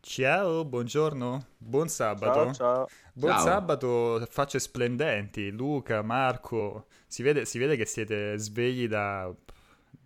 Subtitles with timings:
[0.00, 2.52] Ciao, buongiorno, buon sabato.
[2.52, 2.88] Ciao, ciao.
[3.12, 3.42] Buon Ciao.
[3.44, 5.50] sabato, facce splendenti.
[5.50, 9.32] Luca, Marco, si vede, si vede che siete svegli da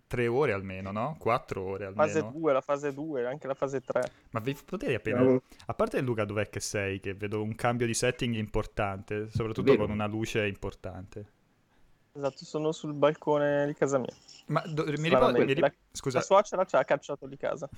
[0.07, 1.15] tre ore almeno, no?
[1.17, 2.37] Quattro ore Fase almeno.
[2.39, 4.03] 2, la fase 2, anche la fase 3.
[4.31, 5.19] Ma vi potete appena...
[5.23, 5.41] Ciao.
[5.67, 6.99] A parte Luca, dov'è che sei?
[6.99, 9.85] Che vedo un cambio di setting importante, soprattutto Vero.
[9.85, 11.31] con una luce importante.
[12.11, 14.13] Esatto, sono sul balcone di casa mia.
[14.47, 15.39] Ma do- mi ricordo...
[15.43, 17.69] Mi ri- la- Scusa, La suocera ci ha cacciato di casa.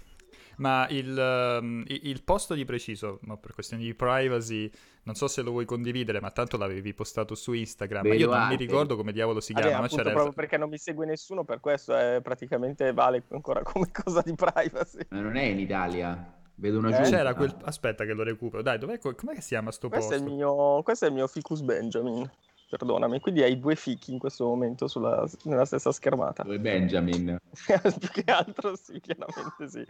[0.58, 4.70] Ma il, ehm, il posto di preciso, ma per questioni di privacy,
[5.04, 8.08] non so se lo vuoi condividere, ma tanto l'avevi postato su Instagram.
[8.08, 8.56] Ma io non mi anche.
[8.56, 10.14] ricordo come diavolo si Vabbè, chiama, ma appunto, c'era...
[10.16, 14.34] proprio perché non mi segue nessuno, per questo è praticamente vale ancora come cosa di
[14.36, 15.00] privacy.
[15.10, 16.34] Ma non è in Italia.
[16.56, 16.94] Vedo una Eh?
[16.94, 17.10] giunta.
[17.10, 17.56] C'era quel...
[17.64, 18.64] Aspetta che lo recupero.
[18.64, 18.98] Dai, dov'è...
[19.00, 20.36] co- Com'è che si chiama sto Questo è, il posto?
[20.36, 22.30] mio, questo è il mio ficus Benjamin,
[22.70, 23.20] perdonami.
[23.20, 26.44] Quindi hai due fichi in questo momento sulla- nella stessa schermata.
[26.44, 27.38] Dove Benjamin?
[28.00, 29.86] Più che altro sì, chiaramente sì.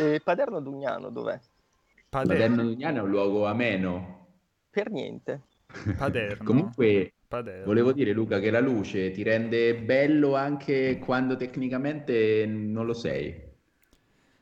[0.00, 1.38] E Paderno Dugnano dov'è?
[2.08, 2.34] Paderno.
[2.34, 4.26] Paderno Dugnano è un luogo ameno.
[4.70, 5.42] Per niente.
[5.96, 6.44] Paderno.
[6.44, 7.64] Comunque, Paderno.
[7.64, 13.50] volevo dire, Luca, che la luce ti rende bello anche quando tecnicamente non lo sei.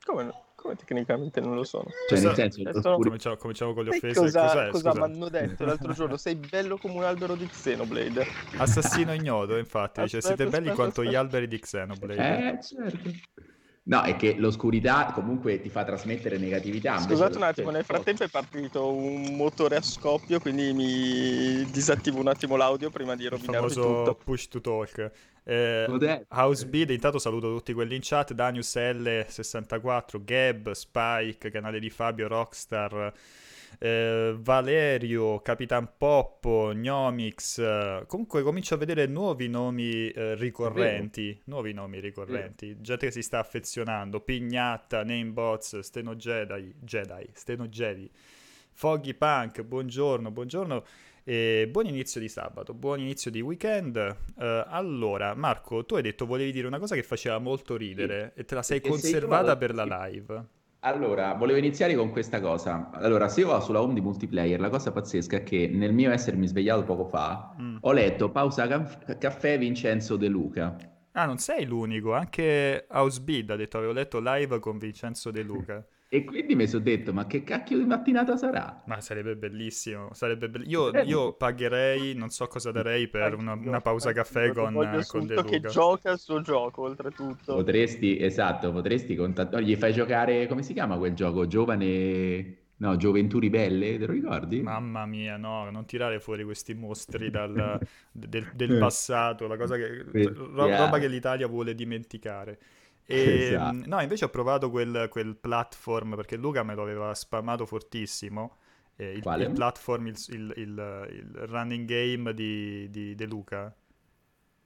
[0.04, 1.86] Come, come tecnicamente non lo sono?
[2.08, 4.20] Cioè, nel senso, Adesso- l'oscurità- Cominciamo, cominciamo con le Sai offese.
[4.20, 4.68] cosa, Cos'è?
[4.70, 5.06] cosa Scusa.
[5.06, 6.16] mi hanno detto l'altro giorno?
[6.16, 8.26] Sei bello come un albero di Xenoblade.
[8.58, 10.00] Assassino ignoto, infatti.
[10.00, 11.20] Aspetta, siete belli aspetta, quanto gli aspetta.
[11.20, 12.52] alberi di Xenoblade.
[12.58, 13.10] Eh, certo.
[13.82, 16.98] No, è che l'oscurità comunque ti fa trasmettere negatività.
[16.98, 22.28] Scusate un attimo, nel frattempo è partito un motore a scoppio, quindi mi disattivo un
[22.28, 24.14] attimo l'audio prima di Il rovinarvi famoso tutto.
[24.22, 25.10] push to talk.
[25.44, 26.26] Eh?
[26.28, 32.28] House Beat, intanto saluto tutti quelli in chat, Danius L64, Gab, Spike, canale di Fabio,
[32.28, 33.12] Rockstar,
[33.82, 41.72] eh, Valerio, Capitan Poppo, Gnomix, eh, comunque comincio a vedere nuovi nomi eh, ricorrenti, nuovi
[41.72, 48.10] nomi ricorrenti, gente che si sta affezionando, Pignatta, Namebots, Steno Jedi, Jedi, Steno Jedi,
[48.72, 50.84] Foggy Punk, buongiorno, buongiorno.
[51.22, 53.96] E buon inizio di sabato, buon inizio di weekend.
[53.96, 58.44] Eh, allora, Marco, tu hai detto volevi dire una cosa che faceva molto ridere e
[58.44, 60.44] te la sei Perché sei conservata tu- per la live.
[60.82, 62.88] Allora, volevo iniziare con questa cosa.
[62.94, 66.10] Allora, se io vado sulla home di multiplayer, la cosa pazzesca è che nel mio
[66.10, 67.76] essermi svegliato poco fa, Mm.
[67.80, 70.74] ho letto pausa caf- caffè Vincenzo De Luca.
[71.12, 75.84] Ah, non sei l'unico, anche Housebid ha detto avevo letto live con Vincenzo De Luca.
[76.10, 78.82] E quindi mi sono detto, ma che cacchio di mattinata sarà?
[78.86, 83.52] Ma sarebbe bellissimo, sarebbe bell- io, Eh, io pagherei, non so cosa darei per una,
[83.54, 85.64] una pausa caffè con, con De che Luca.
[85.64, 87.64] gioca il suo gioco, oltretutto.
[87.64, 91.46] Potresti, esatto, potresti contattare, gli fai giocare, come si chiama quel gioco?
[91.46, 94.60] Giovane, no, Gioventù Ribelle, te lo ricordi?
[94.62, 97.80] Mamma mia, no, non tirare fuori questi mostri dal,
[98.12, 100.76] del, del passato, la cosa che, ro- Yeah.
[100.76, 102.58] roba che l'Italia vuole dimenticare.
[103.12, 103.86] E, Esatto.
[103.86, 108.58] no, invece ho provato quel, quel platform perché Luca me lo aveva spammato fortissimo.
[108.96, 109.44] eh, il, Quale?
[109.44, 113.74] il platform, il, il- il- running game di, di De Luca.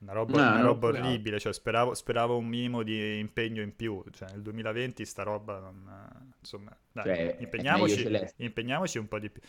[0.00, 0.88] Una roba, No, una roba provato.
[0.88, 4.02] orribile, cioè speravo, speravo un minimo di impegno in più.
[4.10, 6.34] Cioè, nel 2020 sta roba non...
[6.40, 9.40] Insomma, dai, Cioè, impegniamoci, impegniamoci un po' di più.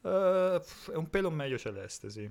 [0.00, 2.30] Pff, è un pelo meglio celeste, sì.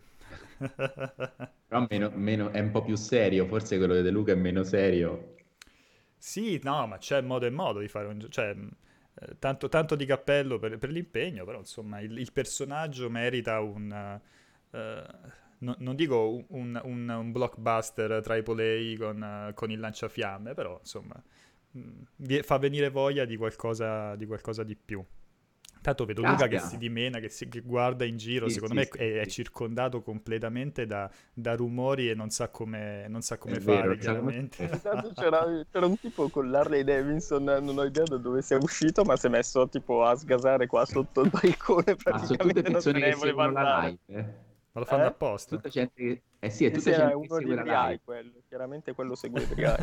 [1.66, 4.64] Però meno- meno- è un po' più serio, forse quello di De Luca è meno
[4.64, 5.36] serio.
[6.18, 8.32] Sì, no, ma c'è modo e modo di fare un gioco.
[8.32, 8.56] Cioè,
[9.20, 14.20] eh, tanto, tanto di cappello per, per l'impegno, però insomma il, il personaggio merita un...
[14.72, 15.06] eh,
[15.60, 21.22] no- non dico un, un- un blockbuster AAA con, con il lanciafiamme, però insomma
[21.72, 21.82] mh,
[22.18, 25.04] vi- fa venire voglia di qualcosa, di qualcosa di più.
[25.82, 28.76] Tanto vedo Luca che si dimena, che, si- che guarda in giro, Sì, secondo sì,
[28.76, 33.38] me sì, è, è circondato completamente da, da rumori e non sa come, non sa
[33.38, 34.70] come È fare, vero, chiaramente.
[34.74, 39.04] Intanto c'era, c'era un tipo con l'Harley Davidson, non ho idea da dove sia uscito,
[39.06, 41.96] ma si è messo tipo a sgasare qua sotto il balcone.
[42.04, 44.00] Sono tutte Praticamente non se persone ne che voleva seguono la live.
[44.08, 44.46] eh.
[44.78, 45.08] Ma lo fanno Eh?
[45.08, 45.56] apposta.
[45.56, 46.22] Tutta gente che...
[46.40, 48.02] Eh sì, è tutta sì, gente che uno di segue la live.
[48.04, 49.76] quello, chiaramente quello segue i Briai.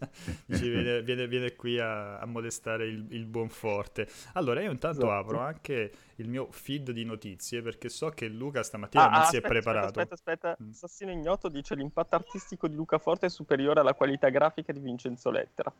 [0.46, 4.08] Dici, viene, viene- viene qui a, a molestare il, il buon forte.
[4.32, 5.12] Allora, io intanto Esatto.
[5.12, 9.36] apro anche il mio feed di notizie perché so che Luca stamattina non si è
[9.36, 9.86] aspetta, preparato.
[10.00, 10.64] Aspetta, aspetta, aspetta.
[10.64, 10.70] Mm.
[10.70, 15.30] Assassino ignoto dice l'impatto artistico di Luca Forte è superiore alla qualità grafica di Vincenzo
[15.30, 15.70] Lettera.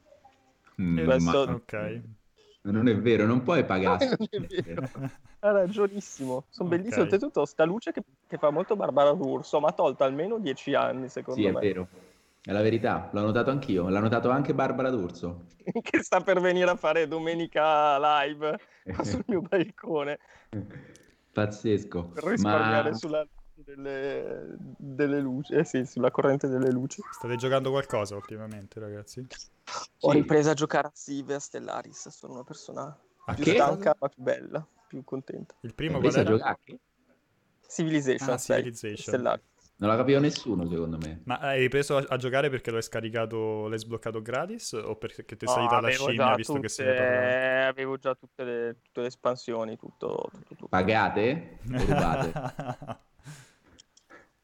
[0.82, 2.00] Mm, questo- ma Ok.
[2.70, 4.16] Non è vero, non puoi pagare.
[4.18, 4.74] È.
[5.40, 6.76] Ha ragionissimo, sono Ok.
[6.76, 7.02] bellissimi.
[7.04, 11.08] Oltretutto, sta luce che, che fa molto Barbara D'Urso, ma ha tolto almeno dieci anni,
[11.08, 11.60] secondo Sì, è me.
[11.60, 11.88] vero.
[12.42, 15.44] È la verità, l'ho notato anch'io, l'ha notato anche Barbara D'Urso.
[15.82, 18.58] che sta per venire a fare domenica live
[19.04, 20.18] sul mio balcone
[21.32, 22.08] Pazzesco.
[22.12, 23.26] per risparmiare Ma sulla
[23.64, 27.02] delle, delle luci, eh sì, sulla corrente delle luci.
[27.10, 29.26] State giocando qualcosa ultimamente, ragazzi?
[30.00, 30.18] Ho Sì.
[30.18, 32.96] ripreso a giocare a Sive a Stellaris, sono una persona
[33.26, 33.54] A più che?
[33.54, 35.54] stanca ma più bella, più contenta.
[35.60, 36.36] Il primo Hai qual preso a era?
[36.38, 36.58] giocare?
[36.64, 36.78] che?
[37.68, 39.02] Civilization, Ah, sei, Civilization.
[39.02, 39.42] Stellari.
[39.80, 41.20] Non l'ha capito nessuno, secondo me.
[41.24, 45.24] Ma hai ripreso a, a giocare perché lo hai scaricato, l'hai sbloccato gratis o perché
[45.24, 47.66] ti è No, salita la avevo scimmia già visto che tutte- se ne?
[47.66, 50.66] Avevo già tutte le, tutte le espansioni, tutto, tutto, tutto.
[50.68, 52.32] Pagate o rubate?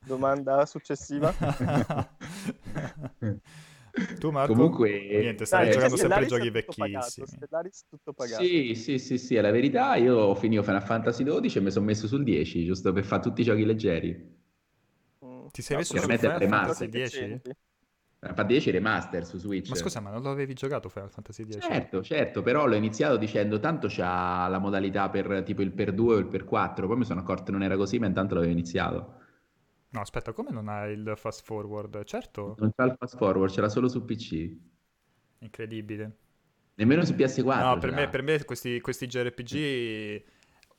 [0.06, 1.32] Domanda successiva.
[4.18, 4.52] tu Marco?
[4.52, 7.26] Comunque, Niente, stai eh, giocando sempre giochi vecchissimi.
[7.26, 8.42] Stellaris tutto pagato.
[8.42, 9.94] Sì, sì, sì, sì, è la verità.
[9.96, 13.22] Io ho finito Final Fantasy XII e mi sono messo sul 10, giusto per fare
[13.22, 14.42] tutti i giochi leggeri.
[15.24, 15.46] Mm.
[15.50, 16.88] Ti sei No, messo sono su Ovviamente Final Fantasy remaster.
[16.88, 17.18] 10?
[17.18, 17.50] decenti.
[18.34, 19.68] Fa 10 remaster su Switch.
[19.68, 21.60] Ma scusa, ma non lo avevi giocato Final Fantasy 10?
[21.60, 26.14] Certo, certo, però l'ho iniziato dicendo tanto c'ha la modalità per tipo il per 2
[26.14, 28.50] o il per 4, poi mi sono accorto che non era così, ma intanto l'avevo
[28.52, 29.20] iniziato.
[29.94, 32.04] No, aspetta, come non ha il fast forward?
[32.04, 34.56] Certo, Non c'ha il fast forward, c'era solo su PC.
[35.38, 36.18] incredibile.
[36.76, 37.70] Nemmeno su PS4.
[37.70, 38.08] No, per ce me, l'ha.
[38.08, 40.24] per me questi, questi JRPG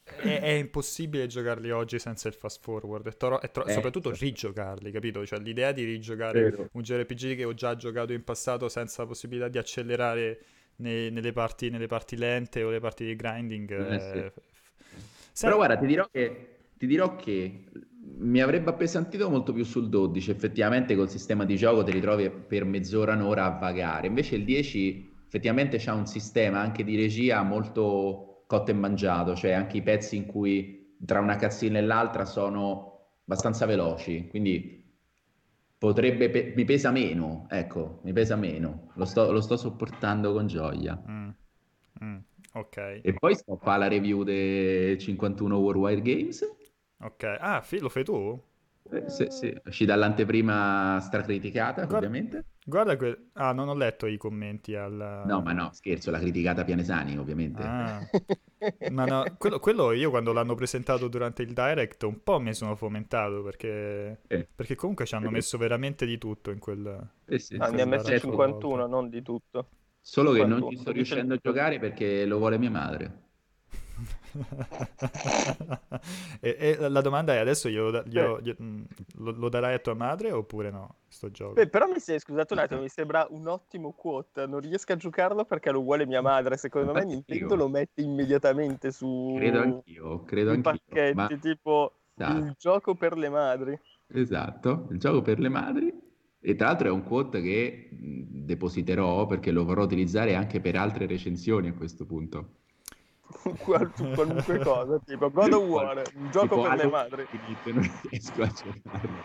[0.03, 3.07] è, è impossibile giocarli oggi senza il fast forward.
[3.07, 4.25] È tro- è tro- Eh, soprattutto certo.
[4.25, 5.25] rigiocarli, capito?
[5.25, 6.69] Cioè l'idea di rigiocare Vero.
[6.73, 10.39] un JRPG che ho già giocato in passato senza la possibilità di accelerare
[10.77, 13.71] ne- nelle, parti, nelle parti lente o le parti di grinding.
[13.71, 14.33] Eh, è-
[15.31, 17.65] Sai- Però guarda, ti dirò che, ti dirò che
[18.17, 22.65] mi avrebbe appesantito molto più sul 12, effettivamente col sistema di gioco ti ritrovi per
[22.65, 24.07] mezz'ora, un'ora a vagare.
[24.07, 29.51] Invece il 10 effettivamente c'ha un sistema anche di regia molto cotto e mangiato, cioè
[29.51, 32.93] anche i pezzi in cui tra una cazzina e l'altra sono
[33.25, 34.83] abbastanza veloci, quindi
[35.77, 40.47] potrebbe, pe- mi pesa meno, ecco, mi pesa meno, lo sto, lo sto sopportando con
[40.47, 41.01] gioia.
[41.07, 41.29] Mm,
[42.03, 42.17] mm,
[42.53, 46.43] ok, E poi sto a fare la review dei 51 Worldwide Games.
[46.99, 47.23] Ok.
[47.39, 48.41] Ah, fi- lo fai tu?
[48.91, 52.45] Eh, sì, sì, uscì dall'anteprima stracriticata, Guarda- ovviamente.
[52.67, 55.23] Guarda que- Ah, non ho letto i commenti al...
[55.25, 57.61] No, ma no, scherzo, la criticata Pianesani, ovviamente.
[57.63, 57.99] Ah.
[58.91, 62.75] Ma no, quello, quello io quando l'hanno presentato durante il direct un po' mi sono
[62.75, 67.07] fomentato perché, Eh, perché comunque ci hanno messo veramente di tutto in quel...
[67.27, 67.55] eh sì.
[67.57, 69.69] Ne ha messo Guarda, 51, non di tutto.
[70.01, 73.23] Solo che non 51, ci sto riuscendo a giocare perché lo vuole mia madre.
[76.41, 78.81] E, e la domanda è adesso glielo, glielo- gli- mm,
[79.17, 81.53] lo, lo darai a tua madre oppure no, sto gioco?
[81.53, 84.45] Beh, però mi sei, scusate un attimo, mi sembra un ottimo quote.
[84.45, 86.57] Non riesco a giocarlo perché lo vuole mia madre.
[86.57, 90.71] Secondo me Nintendo io- lo mette immediatamente su Credo anch'io, credo i anch'io.
[90.71, 92.37] pacchetti, Ma tipo Esatto.
[92.45, 93.79] il gioco per le madri.
[94.07, 95.93] Esatto, il gioco per le madri.
[96.39, 100.75] E tra l'altro è un quote che mh, depositerò perché lo vorrò utilizzare anche per
[100.75, 102.59] altre recensioni a questo punto.
[104.15, 107.27] Qualunque cosa, tipo God of War, un gioco Tipo per le madri.
[107.73, 109.23] Non riesco a giocarlo.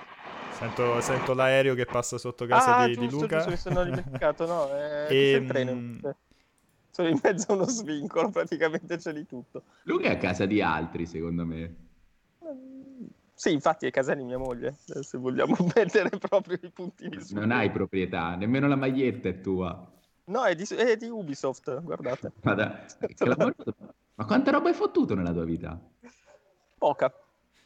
[0.49, 3.37] Sento, sento l'aereo che passa sotto casa Ah, di, di giusto, Luca.
[3.45, 5.73] giusto, mi sono dimenticato, no, eh, E, il treno.
[5.75, 5.99] mm,
[6.91, 9.63] Sono in mezzo a uno svincolo, praticamente c'è di tutto.
[9.85, 11.77] Luca è a casa di altri, secondo me.
[13.35, 17.35] Sì, infatti è casa di mia moglie, eh, se vogliamo mettere proprio i puntini su.
[17.35, 20.00] Non hai proprietà, nemmeno la maglietta è tua.
[20.31, 22.33] No, è di, è di Ubisoft, guardate.
[22.43, 22.87] Ma, da-
[24.15, 25.81] ma quanta roba hai fottuto nella tua vita?
[26.79, 27.13] Poca.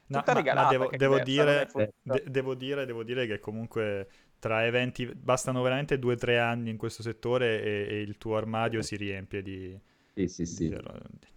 [0.07, 1.93] No, ma- ma devo, devo diversa, dire, fottuta.
[2.03, 4.09] de- devo dire, devo dire che comunque
[4.39, 8.37] tra eventi bastano veramente due o tre anni in questo settore e, e il tuo
[8.37, 9.79] armadio si riempie di,
[10.15, 10.69] Sì, sì, sì.
[10.69, 10.77] di-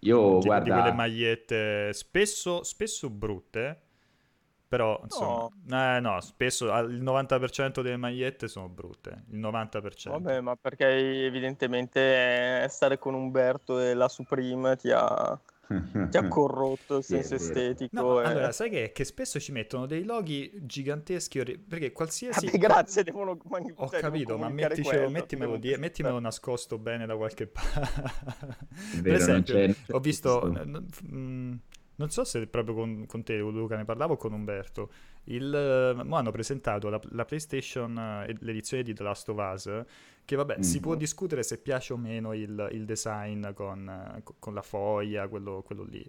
[0.00, 3.80] Io, di- di guarda, quelle magliette spesso, spesso brutte,
[4.68, 10.10] però insomma, eh, no, spesso il 90% delle magliette sono brutte, il 90%.
[10.10, 15.40] Vabbè, ma perché evidentemente eh, stare con Umberto e la Supreme ti ha,
[16.10, 17.88] ti ha corrotto il senso estetico.
[18.00, 22.44] No, e- allora, sai che, che spesso ci mettono dei loghi giganteschi, perché qualsiasi...
[22.44, 27.06] Vabbè, grazie, devono, man- Ho cioè, devono capito, ma metticelo- mettimelo, die- mettimelo nascosto bene
[27.06, 28.02] da qualche parte.
[29.02, 30.84] per esempio, ho visto, questo.
[31.98, 34.90] Non so se proprio con, con te Luca ne parlavo o con Umberto,
[35.24, 39.84] il, eh, hanno presentato la, la PlayStation, eh, l'edizione di The Last of Us,
[40.24, 40.82] che vabbè, si Mm.
[40.82, 45.26] può discutere se piace o meno il, il design con, eh, co- con la foglia,
[45.28, 46.08] quello, quello lì.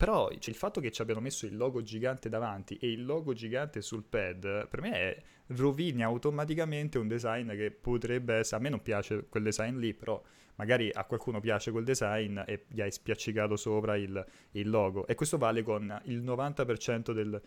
[0.00, 3.34] Però c'è il fatto che ci abbiano messo il logo gigante davanti e il logo
[3.34, 8.56] gigante sul pad, per me è, rovini automaticamente un design che potrebbe essere...
[8.56, 10.18] A me non piace quel design lì, però
[10.54, 15.06] magari a qualcuno piace quel design e gli hai spiaccicato sopra il, il logo.
[15.06, 17.38] E questo vale con il 90% del,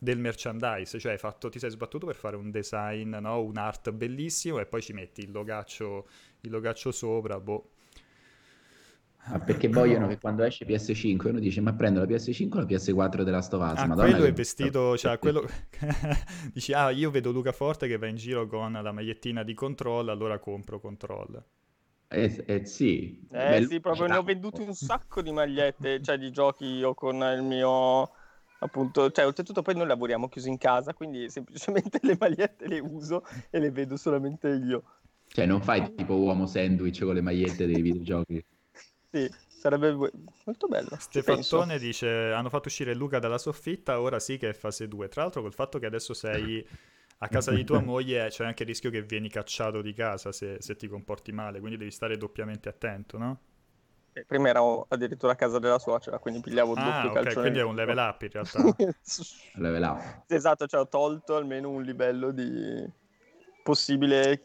[0.00, 3.42] del merchandise, cioè fatto, ti sei sbattuto per fare un design, no?
[3.42, 6.08] un art bellissimo e poi ci metti il logaccio,
[6.40, 7.72] il logaccio sopra, boh.
[9.30, 12.64] Ma perché vogliono che quando esce PS5 uno dice ma prendo la PS5 o la
[12.64, 13.78] PS4 della Stovaz?
[13.78, 15.46] Ah, Madonna quello che- è vestito, cioè quello...
[16.52, 20.08] Dici, ah, io vedo Luca Forte che va in giro con la magliettina di Control,
[20.08, 21.42] allora compro Control.
[22.08, 23.26] Eh, eh, sì.
[23.30, 26.94] Eh Beh, sì, proprio ne ho venduti un sacco di magliette, cioè di giochi io
[26.94, 28.10] con il mio
[28.60, 33.24] appunto, cioè oltretutto poi noi lavoriamo chiusi in casa, quindi semplicemente le magliette le uso
[33.50, 34.82] e le vedo solamente io.
[35.26, 38.42] Cioè non fai tipo uomo sandwich con le magliette dei videogiochi?
[39.10, 40.90] Sì, sarebbe molto bello.
[40.98, 45.08] Stefattone dice, hanno fatto uscire Luca dalla soffitta, ora sì che è fase 2.
[45.08, 46.66] Tra l'altro col fatto che adesso sei
[47.18, 50.56] a casa di tua moglie c'è anche il rischio che vieni cacciato di casa se,
[50.60, 53.40] se ti comporti male, quindi devi stare doppiamente attento, no?
[54.26, 57.62] prima ero addirittura a casa della suocera, quindi pigliavo il ah, doppio okay, quindi è
[57.62, 58.62] un level up in realtà.
[59.54, 60.22] level up.
[60.26, 62.90] Esatto, cioè ho tolto almeno un livello di
[63.62, 64.42] possibile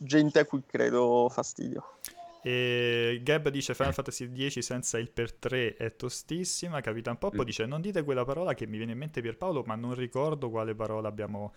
[0.00, 1.98] gente a cui credo fastidio.
[2.42, 6.80] E Gab dice Final Fantasy X senza il per 3 è tostissima.
[6.80, 7.44] Capitan Poppo mm.
[7.44, 10.74] dice non dite quella parola che mi viene in mente Pierpaolo, ma non ricordo quale
[10.74, 11.52] parola abbiamo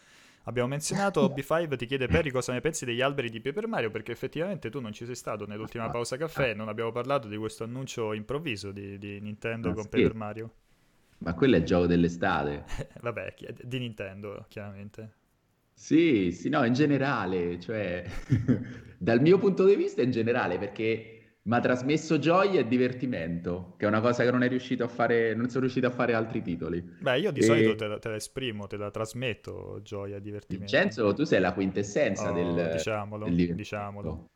[0.46, 4.12] Abbiamo menzionato OB5 ti chiede Perry cosa ne pensi degli alberi di Paper Mario perché
[4.12, 8.14] effettivamente tu non ci sei stato nell'ultima pausa caffè non abbiamo parlato di questo annuncio
[8.14, 9.90] improvviso di, di Nintendo ah, con sì.
[9.90, 10.54] Paper Mario.
[11.20, 12.66] Ma quello è il gioco dell'estate.
[13.00, 15.20] Vabbè, di Nintendo, chiaramente.
[15.82, 18.06] Sì, sì, no, in generale, cioè,
[19.00, 23.86] dal mio punto di vista in generale, perché mi ha trasmesso gioia e divertimento, che
[23.86, 26.44] è una cosa che non è riuscito a fare, non sono riuscito a fare altri
[26.44, 26.80] titoli.
[27.00, 27.44] Beh, io di e...
[27.44, 30.72] solito te la, te la, esprimo, te la trasmetto gioia e divertimento.
[30.72, 34.30] Vincenzo, tu sei la quintessenza oh, del, diciamolo, del diciamolo.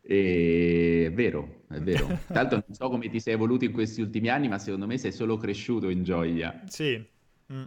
[0.00, 1.06] E...
[1.08, 2.06] È vero, è vero.
[2.28, 5.10] L'altro non so come ti sei evoluto in questi ultimi anni, ma secondo me sei
[5.10, 6.62] solo cresciuto in gioia.
[6.66, 7.04] Sì.
[7.52, 7.64] Mm.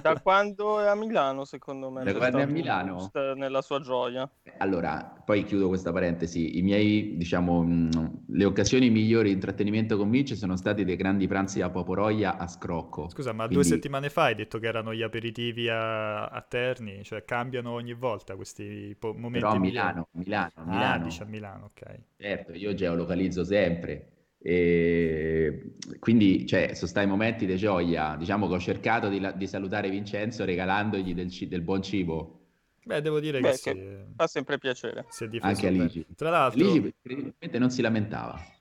[0.00, 2.02] Da quando è a Milano, secondo me.
[2.02, 3.10] Da quando è a Milano?
[3.36, 4.28] Nella sua gioia.
[4.58, 6.58] Allora, poi chiudo questa parentesi.
[6.58, 11.28] I miei, diciamo, mh, le occasioni migliori di intrattenimento con Vince sono stati dei grandi
[11.28, 13.08] pranzi a Poporoia a Scrocco.
[13.08, 13.54] Scusa, ma Quindi...
[13.54, 17.94] due settimane fa hai detto che erano gli aperitivi a, a Terni, cioè cambiano ogni
[17.94, 19.38] volta questi po- momenti.
[19.38, 20.94] Però a Milano, Milano, Milano.
[20.94, 22.00] Ah, dice a Milano, ok.
[22.16, 24.15] Certo, io geolocalizzo sempre.
[24.38, 28.16] E quindi cioè, sono stati momenti di gioia.
[28.16, 32.40] Diciamo che ho cercato di, di salutare Vincenzo regalandogli del, del, buon cibo.
[32.84, 34.12] Beh, devo dire Beh, che, che sì.
[34.14, 35.06] fa sempre piacere.
[35.40, 36.06] Anche a Ligi.
[36.14, 38.54] Tra l'altro, Ligi probabilmente non si lamentava.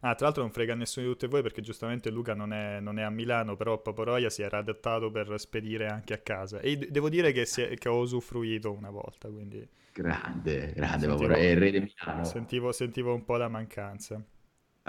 [0.00, 3.00] Ah, tra l'altro non frega nessuno di tutti voi perché giustamente Luca non è, non
[3.00, 6.60] è a Milano, però Paporoia si era adattato per spedire anche a casa.
[6.60, 9.66] E devo dire che, è, che ho usufruito una volta, quindi...
[9.92, 12.22] Grande, grande Paporoia, è il re di Milano.
[12.22, 14.24] Sentivo, sentivo un po' la mancanza.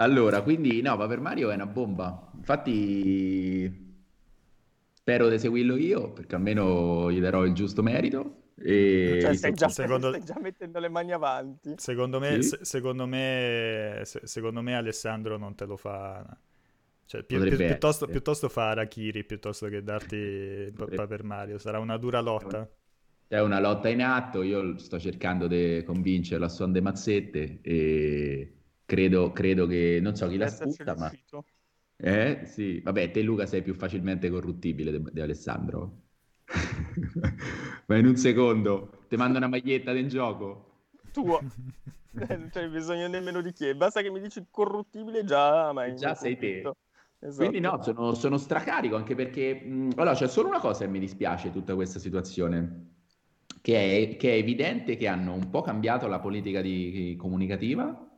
[0.00, 2.30] Allora, quindi no, Paper Mario è una bomba.
[2.34, 3.88] Infatti
[4.92, 8.52] spero di seguirlo io, perché almeno gli darò il giusto merito.
[8.56, 9.18] E...
[9.20, 10.08] Cioè, stai già, secondo...
[10.08, 11.74] stai già mettendo le mani avanti.
[11.76, 12.48] Secondo me, sì?
[12.48, 16.24] se, secondo, me, se, secondo me Alessandro non te lo fa.
[17.04, 21.58] Cioè, pi- pi- piuttosto, piuttosto, fa Arakiri piuttosto che darti Paper Mario.
[21.58, 22.66] Sarà una dura lotta.
[23.28, 24.42] È una lotta in atto.
[24.42, 28.54] Io sto cercando di convincerlo a suon de mazzette e
[28.90, 31.12] Credo, credo che, non so chi la sputa, ma...
[31.94, 32.80] Eh, sì.
[32.80, 36.06] Vabbè, te Luca sei più facilmente corruttibile di, di Alessandro.
[37.86, 40.88] ma in un secondo ti mando una maglietta del gioco.
[41.12, 41.38] Tua.
[41.38, 43.72] Eh, non c'hai bisogno nemmeno di chi.
[43.76, 46.72] Basta che mi dici corruttibile già, ma già sei te.
[47.20, 47.36] Esatto.
[47.36, 49.54] Quindi no, sono, sono, stracarico anche perché...
[49.54, 52.94] Mh, allora, c'è solo una cosa che mi dispiace tutta questa situazione,
[53.60, 58.08] che è, che è evidente che hanno un po' cambiato la politica di, comunicativa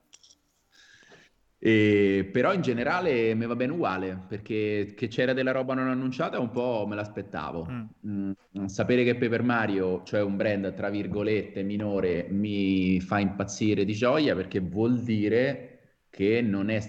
[1.65, 6.41] e, però in generale mi va bene uguale perché che c'era della roba non annunciata
[6.41, 7.69] un po' me l'aspettavo.
[7.71, 8.33] Mm.
[8.59, 13.93] Mm, sapere che Paper Mario, cioè un brand tra virgolette minore, mi fa impazzire di
[13.93, 16.81] gioia perché vuol dire che non è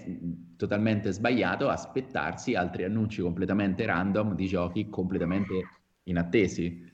[0.56, 5.54] totalmente sbagliato aspettarsi altri annunci completamente random di giochi completamente
[6.02, 6.84] inattesi.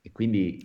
[0.00, 0.64] E quindi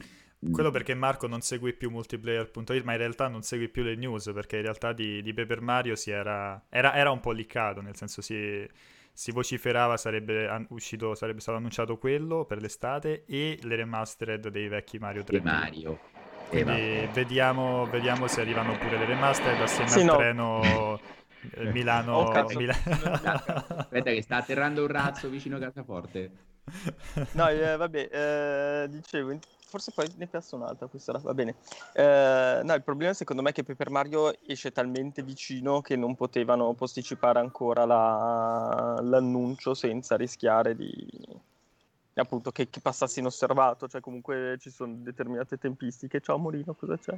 [0.49, 0.73] quello mm.
[0.73, 4.57] perché Marco non segui più multiplayer.it, ma in realtà non segui più le news, perché
[4.57, 8.21] in realtà di, di Paper Mario si era, era, era, un po' liccato, nel senso
[8.21, 8.67] si,
[9.13, 14.97] si vociferava sarebbe, uscito, sarebbe stato annunciato quello per l'estate e le remastered dei vecchi
[14.97, 15.41] Mario 3.
[15.41, 15.99] Mario.
[16.49, 20.15] Quindi vediamo, vediamo, se arrivano pure le remastered assieme sì, al no.
[20.17, 20.99] treno
[21.51, 22.13] eh, Milano...
[22.15, 22.73] Oh, Mila...
[22.83, 26.31] Aspetta che sta atterrando un razzo vicino a Casaforte.
[27.33, 29.37] No, eh, vabbè, eh, dicevo,
[29.71, 31.55] forse poi ne piazzo un'altra, questa va bene.
[31.93, 36.15] Eh, no, il problema secondo me è che Paper Mario esce talmente vicino che non
[36.15, 41.09] potevano posticipare ancora la, l'annuncio senza rischiare di
[42.15, 46.19] appunto che, che, passasse inosservato, cioè comunque ci sono determinate tempistiche.
[46.19, 47.17] Ciao Morino, cosa c'è?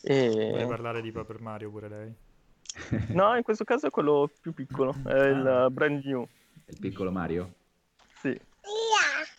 [0.00, 0.50] E...
[0.54, 2.14] Vuoi parlare di Paper Mario pure lei?
[3.12, 5.70] No, in questo caso è quello più piccolo, è il ah.
[5.70, 6.26] brand new.
[6.64, 7.52] Il piccolo Mario?
[8.20, 8.40] Sì.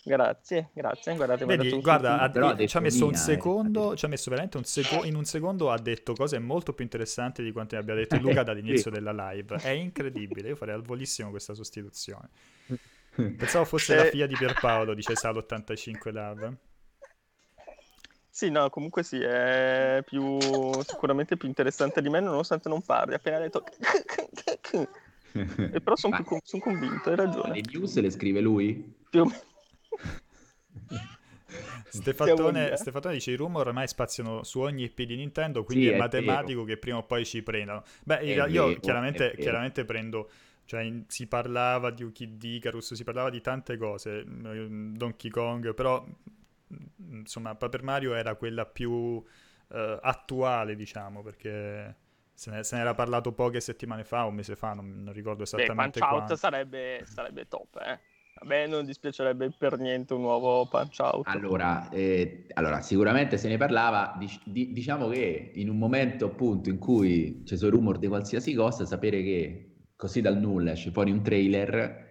[0.08, 1.16] Grazie, grazie.
[1.16, 3.18] Guardate, Vedi, guarda, ha, ha ci ha messo un eh.
[3.18, 3.96] secondo, eh.
[3.96, 7.42] ci ha messo veramente un secondo, in un secondo ha detto cose molto più interessanti
[7.42, 9.56] di quanto ne abbia detto Luca dall'inizio della live.
[9.56, 12.30] È incredibile, io farei al volissimo questa sostituzione.
[13.16, 13.98] Pensavo fosse eh...
[13.98, 16.58] la figlia di Pierpaolo, dice Sal85 Love.
[18.30, 20.38] Sì, no, comunque sì, è più,
[20.84, 23.16] sicuramente più interessante di me, nonostante non parli.
[23.16, 23.64] Appena detto...
[25.32, 27.56] e però sono son convinto, hai ragione.
[27.56, 28.94] Le news le scrive lui?
[29.10, 29.54] Più o meno.
[31.96, 35.96] Stefatone, Stefatone, dice i rumor ormai spaziano su ogni IP di Nintendo, quindi sì, è,
[35.96, 36.74] è, matematico vero.
[36.74, 37.84] che prima o poi ci prendano.
[38.04, 40.30] Beh, io vero, chiaramente, chiaramente, prendo,
[40.66, 46.06] cioè si parlava di Ukid Icarus, si parlava di tante cose, mm, Donkey Kong, però
[46.06, 49.24] mm, insomma Paper Mario era quella più uh,
[49.68, 51.96] attuale, diciamo, perché
[52.34, 55.44] se ne, se ne, era parlato poche settimane fa, un mese fa, non, non ricordo
[55.44, 58.00] esattamente Beh, Punch Out sarebbe, sarebbe top, eh.
[58.38, 61.28] A me non dispiacerebbe per niente un nuovo Punch Out.
[61.28, 66.70] Allora, eh, allora sicuramente se ne parlava, dic- di- diciamo che in un momento appunto
[66.70, 71.12] in cui ci sono rumor di qualsiasi cosa, sapere che così dal nulla esce fuori
[71.12, 72.04] un trailer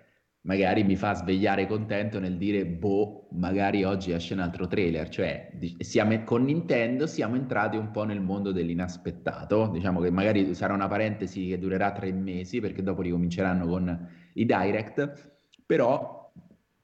[0.45, 5.51] magari mi fa svegliare contento nel dire boh, magari oggi esce un altro trailer, cioè
[5.79, 10.89] siamo, con Nintendo siamo entrati un po' nel mondo dell'inaspettato, diciamo che magari sarà una
[10.89, 15.33] parentesi che durerà tre mesi perché dopo ricominceranno con i direct,
[15.65, 16.14] però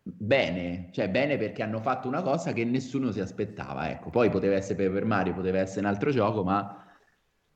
[0.02, 4.54] bene, cioè bene perché hanno fatto una cosa che nessuno si aspettava, ecco, poi poteva
[4.54, 6.84] essere Paper Mario, poteva essere un altro gioco, ma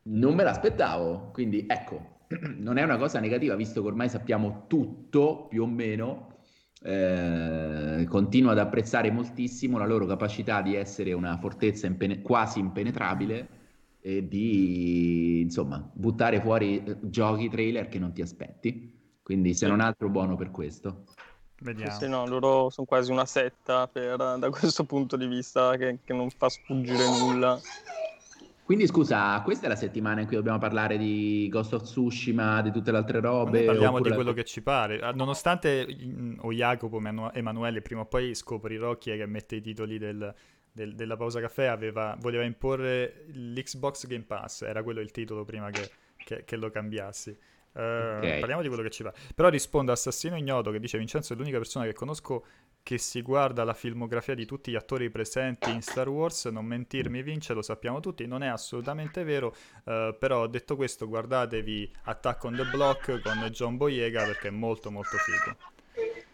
[0.02, 2.18] non me l'aspettavo, quindi ecco,
[2.58, 6.32] non è una cosa negativa visto che ormai sappiamo tutto più o meno.
[6.86, 13.48] Eh, continuo ad apprezzare moltissimo la loro capacità di essere una fortezza impene- quasi impenetrabile
[14.00, 18.92] e di insomma buttare fuori eh, giochi trailer che non ti aspetti.
[19.22, 21.04] Quindi se non altro buono per questo.
[21.60, 21.98] Vediamo.
[21.98, 26.12] Sì, no, loro sono quasi una setta per, da questo punto di vista che, che,
[26.12, 27.58] non fa sfuggire nulla.
[28.64, 32.72] Quindi scusa, questa è la settimana in cui dobbiamo parlare di Ghost of Tsushima, di
[32.72, 33.62] tutte le altre robe?
[33.62, 34.08] Parliamo oppure...
[34.08, 35.00] di quello che ci pare.
[35.00, 35.86] Ah, nonostante
[36.38, 40.34] o Jacopo o Emanuele prima o poi scoprirò chi è che mette i titoli del,
[40.72, 45.68] del, della pausa caffè, aveva, voleva imporre l'Xbox Game Pass, era quello il titolo prima
[45.70, 47.36] che, che, che lo cambiassi.
[47.74, 48.38] Uh, okay.
[48.38, 49.12] Parliamo di quello che ci va.
[49.34, 52.44] Però rispondo a Assassino Ignoto che dice Vincenzo è l'unica persona che conosco
[52.82, 56.44] che si guarda la filmografia di tutti gli attori presenti in Star Wars.
[56.46, 58.26] Non mentirmi vince, lo sappiamo tutti.
[58.26, 59.54] Non è assolutamente vero.
[59.84, 64.90] Uh, però detto questo, guardatevi Attack on the Block con John Boyega perché è molto
[64.90, 65.72] molto figo.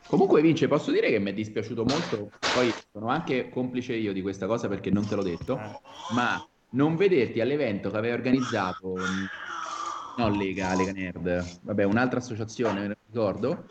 [0.07, 4.23] Comunque Vince, posso dire che mi è dispiaciuto molto, poi sono anche complice io di
[4.23, 5.79] questa cosa perché non te l'ho detto, eh.
[6.15, 8.97] ma non vederti all'evento che avevi organizzato
[10.17, 11.61] No, Lega, Lega Nerd.
[11.63, 13.65] Vabbè, un'altra associazione, me ne ricordo.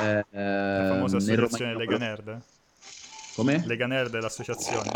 [0.00, 2.42] Eh, la famosa associazione Lega Nerd?
[3.34, 3.62] Come?
[3.66, 4.90] Lega Nerd è l'associazione?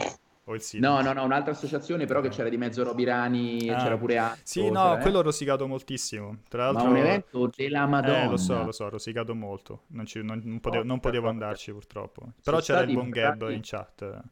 [0.48, 0.86] O il sito?
[0.86, 3.78] No, no, no, un'altra associazione però che c'era di mezzo Robirani, ah.
[3.78, 4.40] c'era pure Atto.
[4.44, 6.38] Sì, no, quello ho rosicato moltissimo.
[6.48, 6.84] Tra l'altro...
[6.84, 8.22] Ma un evento della Madonna.
[8.22, 9.82] Eh, lo so, lo so, ho rosicato molto.
[9.88, 12.32] Non, ci, non, non, potevo, non potevo, andarci purtroppo.
[12.44, 14.22] Però c'era il buon Gab in chat.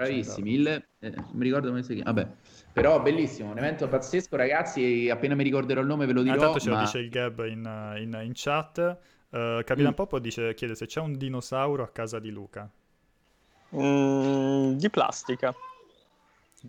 [0.00, 0.66] Bravissimi, il...
[0.66, 2.12] eh, mi ricordo come si chiama.
[2.12, 2.30] Vabbè.
[2.72, 5.10] Però bellissimo, un evento pazzesco, ragazzi.
[5.10, 6.36] Appena mi ricorderò il nome ve lo dirò.
[6.36, 6.76] Intanto ce ma...
[6.76, 8.78] lo dice il Gab in, in, in chat.
[9.28, 9.94] Uh, Capitan mm.
[9.94, 12.68] Poppo dice, chiede se c'è un dinosauro a casa di Luca.
[13.76, 15.54] Mm, di plastica.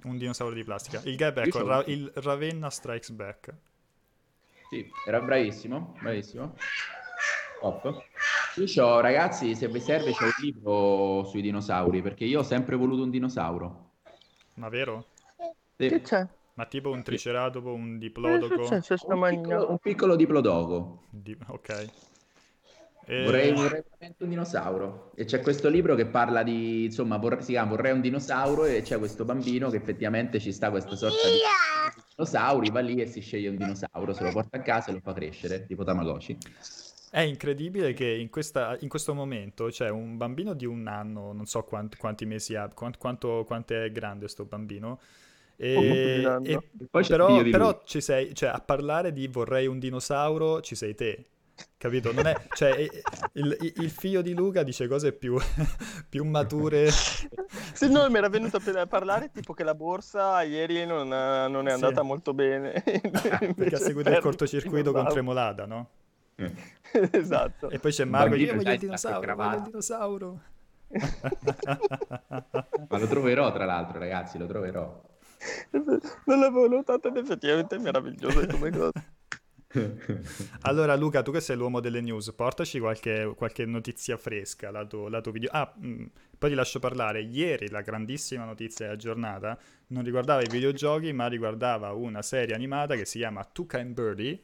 [0.04, 1.02] Un dinosauro di plastica.
[1.06, 3.54] Il Gab, ecco, Ra- il Ravenna Strikes Back.
[4.70, 6.56] Sì, era bravissimo, bravissimo.
[7.62, 8.04] Top.
[8.56, 12.76] Io ho, ragazzi, se vi serve, c'è un libro sui dinosauri, perché io ho sempre
[12.76, 13.92] voluto un dinosauro.
[14.56, 15.06] Ma vero?
[15.78, 15.88] Sì.
[15.88, 16.28] Che c'è?
[16.56, 18.64] Ma tipo un triceratopo, un diplodoco?
[18.64, 21.04] C'è, c'è un, piccolo, un piccolo diplodoco.
[21.10, 21.36] Di...
[21.48, 21.90] Ok.
[23.06, 23.24] E...
[23.24, 25.12] Vorrei, vorrei un dinosauro.
[25.16, 28.82] E c'è questo libro che parla di, insomma, vorrei, si chiama Vorrei un dinosauro e
[28.82, 31.40] c'è questo bambino che effettivamente ci sta questa sorta di
[32.16, 35.00] dinosauri, va lì e si sceglie un dinosauro, se lo porta a casa e lo
[35.02, 36.38] fa crescere, tipo Tamagotchi.
[37.14, 41.46] È incredibile che in, questa, in, questo momento c'è un bambino di un anno, non
[41.46, 44.98] so quanti, quanti mesi ha, quanto, quanto, quanto è grande questo bambino,
[45.58, 50.96] e, e però, però ci sei, cioè, a parlare di vorrei un dinosauro ci sei
[50.96, 51.26] te,
[51.78, 52.14] capito?
[52.14, 52.88] Non è, cioè,
[53.34, 55.38] il, il, figlio di Luca dice cose più,
[56.08, 56.90] più mature.
[56.90, 61.72] Se no, mi era venuto a parlare tipo che la borsa ieri non, non è
[61.74, 62.08] andata sì.
[62.08, 62.82] molto bene.
[62.82, 65.90] Perché ha seguito il cortocircuito con Tremolada, no?
[67.12, 67.70] esatto.
[67.70, 70.42] E poi c'è Marco, io voglio il dinosauro, voglio il dinosauro.
[72.90, 75.10] Ma lo troverò, tra l'altro, ragazzi, lo troverò.
[75.72, 78.92] Non l'avevo notato ed effettivamente è meraviglioso come cosa.
[80.62, 85.32] allora Luca, tu che sei l'uomo delle news, portaci qualche, qualche notizia fresca, lato, lato
[85.32, 85.50] video.
[85.52, 86.06] Ah, mh, mm,
[86.38, 87.22] poi ti lascio parlare.
[87.22, 92.96] Ieri la grandissima notizia della giornata non riguardava i videogiochi, ma riguardava una serie animata
[92.96, 94.42] che si chiama Tuca and Birdie,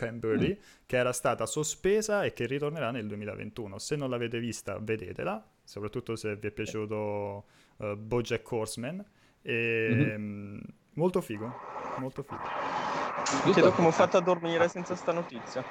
[0.00, 0.62] And Birdie mm.
[0.86, 3.78] che era stata sospesa e che ritornerà nel 2021.
[3.78, 7.44] Se non l'avete vista, vedetela, soprattutto se vi è piaciuto
[7.76, 9.04] uh, Bojack Horseman.
[9.42, 10.58] E, mm-hmm.
[10.94, 11.54] Molto figo,
[11.98, 12.42] molto figo.
[13.44, 15.62] Mi chiedo come ho fatto a dormire senza sta notizia.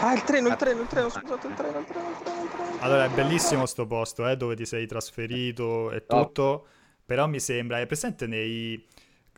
[0.00, 2.48] Ah, il treno, il treno, il treno, scusate, il treno, il treno, il treno, il
[2.48, 2.76] treno.
[2.80, 6.66] Allora, è bellissimo sto posto, eh, dove ti sei trasferito e tutto,
[7.04, 8.84] però mi sembra, è presente nei,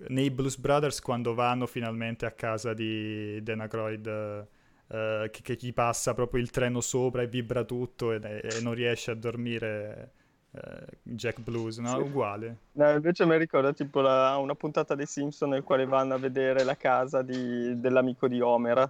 [0.08, 4.46] nei Blues Brothers quando vanno finalmente a casa di Dan Aykroyd...
[4.88, 8.72] Uh, che, che, gli passa proprio il treno sopra e vibra tutto e, e non
[8.72, 10.12] riesce a dormire
[10.52, 10.58] uh,
[11.02, 11.88] Jack Blues, no?
[11.88, 11.96] Sì.
[12.02, 12.56] Uguale.
[12.74, 16.62] No, invece mi ricorda tipo la, una puntata dei Simpson nel quale vanno a vedere
[16.62, 18.88] la casa di, dell'amico di Homer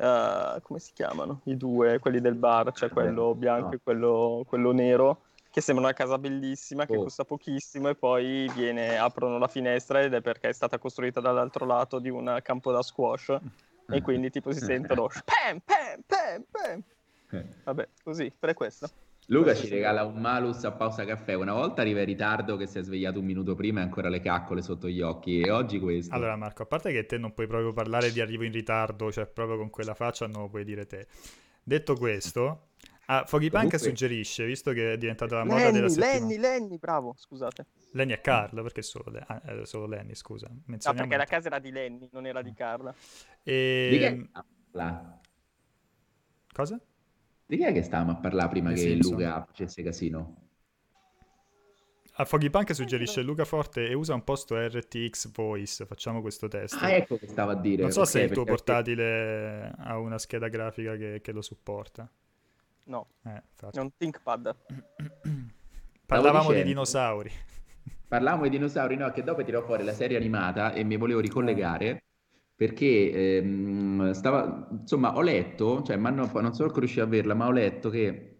[0.00, 1.40] uh, come si chiamano?
[1.44, 3.72] I due, quelli del bar, cioè quello bianco no.
[3.74, 7.02] e quello, quello, nero, che sembra una casa bellissima, che oh.
[7.02, 11.66] costa pochissimo e poi viene, aprono la finestra ed è perché è stata costruita dall'altro
[11.66, 13.36] lato di un campo da squash
[13.88, 16.82] e quindi tipo si sentono pam, pam, pam, pam.
[17.32, 17.46] Eh.
[17.64, 18.88] Vabbè, così, per questo.
[19.26, 21.34] Luca ci regala un malus a pausa caffè.
[21.34, 24.20] Una volta arriva in ritardo che si è svegliato un minuto prima e ancora le
[24.20, 25.40] caccole sotto gli occhi.
[25.40, 26.12] E oggi questo.
[26.12, 29.26] Allora, Marco, a parte che te non puoi proprio parlare di arrivo in ritardo, cioè
[29.26, 31.06] proprio con quella faccia non lo puoi dire te.
[31.62, 32.69] Detto questo,
[33.18, 36.18] ah, Foggy Punk suggerisce, visto che è diventata la moda Lenny, della settimana.
[36.18, 37.66] Lenny, Lenny, bravo, scusate.
[37.92, 40.48] Lenny e Carl, perché solo, Le- ah, eh, solo Lenny, scusa.
[40.48, 42.94] No, perché la casa era di Lenny, non era di Carla.
[43.42, 43.88] E...
[43.90, 44.28] Di che?
[44.32, 45.18] Ah,
[46.52, 46.80] Cosa?
[47.46, 49.12] Di chi è che stavamo a parlare prima che Simpson.
[49.12, 50.36] Luca facesse casino?
[52.14, 55.86] A Foggy Punk suggerisce Luca Forte e usa un posto RTX Voice.
[55.86, 56.76] Facciamo questo test.
[56.80, 57.82] Ah, ecco che stavo a dire.
[57.82, 62.10] Non so okay, se il tuo portatile ha una scheda grafica che, che lo supporta.
[62.90, 64.56] No, eh, è un ThinkPad.
[66.06, 67.30] Parlavamo di dinosauri.
[68.08, 72.02] Parlavamo di dinosauri, no, che dopo tirò fuori la serie animata e mi volevo ricollegare
[72.56, 77.46] perché ehm, stava, insomma, ho letto, cioè, ma non, non sono riuscito a averla, ma
[77.46, 78.38] ho letto che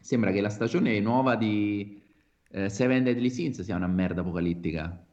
[0.00, 2.02] sembra che la stagione nuova di
[2.50, 5.06] eh, Seven Deadly Sins sia una merda apocalittica.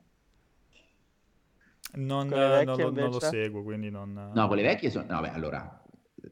[1.91, 4.31] Non, non, non, non, lo seguo, quindi non...
[4.33, 5.05] No, quelle vecchie sono...
[5.07, 5.79] No, beh, allora,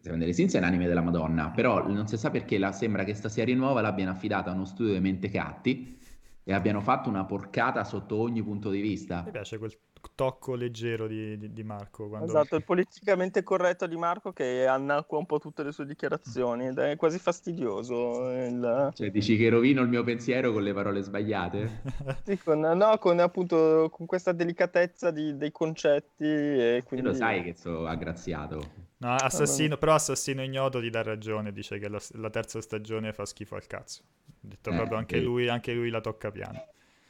[0.01, 3.13] Seven Deadly Sins è l'anime della Madonna, però non si sa perché la, sembra che
[3.13, 5.97] sta serie nuova l'abbiano affidata a uno studio di mentecatti
[6.43, 9.23] e abbiano fatto una porcata sotto ogni punto di vista.
[9.25, 9.71] Mi piace quel
[10.13, 12.07] tocco leggero di, di, di Marco.
[12.07, 12.25] Quando...
[12.27, 16.77] Esatto, il politicamente corretto di Marco che annacqua un po' tutte le sue dichiarazioni ed
[16.77, 18.31] è quasi fastidioso.
[18.31, 18.91] Il...
[18.93, 21.81] Cioè, dici che rovino il mio pensiero con le parole sbagliate?
[22.23, 27.07] sì, con, no, con appunto con questa delicatezza di, dei concetti e quindi...
[27.07, 28.85] E lo sai che sono aggraziato.
[28.99, 33.25] No, assassino, però Assassino Ignoto ti dà ragione, dice che la, la terza stagione fa
[33.25, 34.01] schifo al cazzo.
[34.27, 35.23] Ha detto eh, proprio anche, sì.
[35.23, 36.65] lui, anche lui la tocca piano.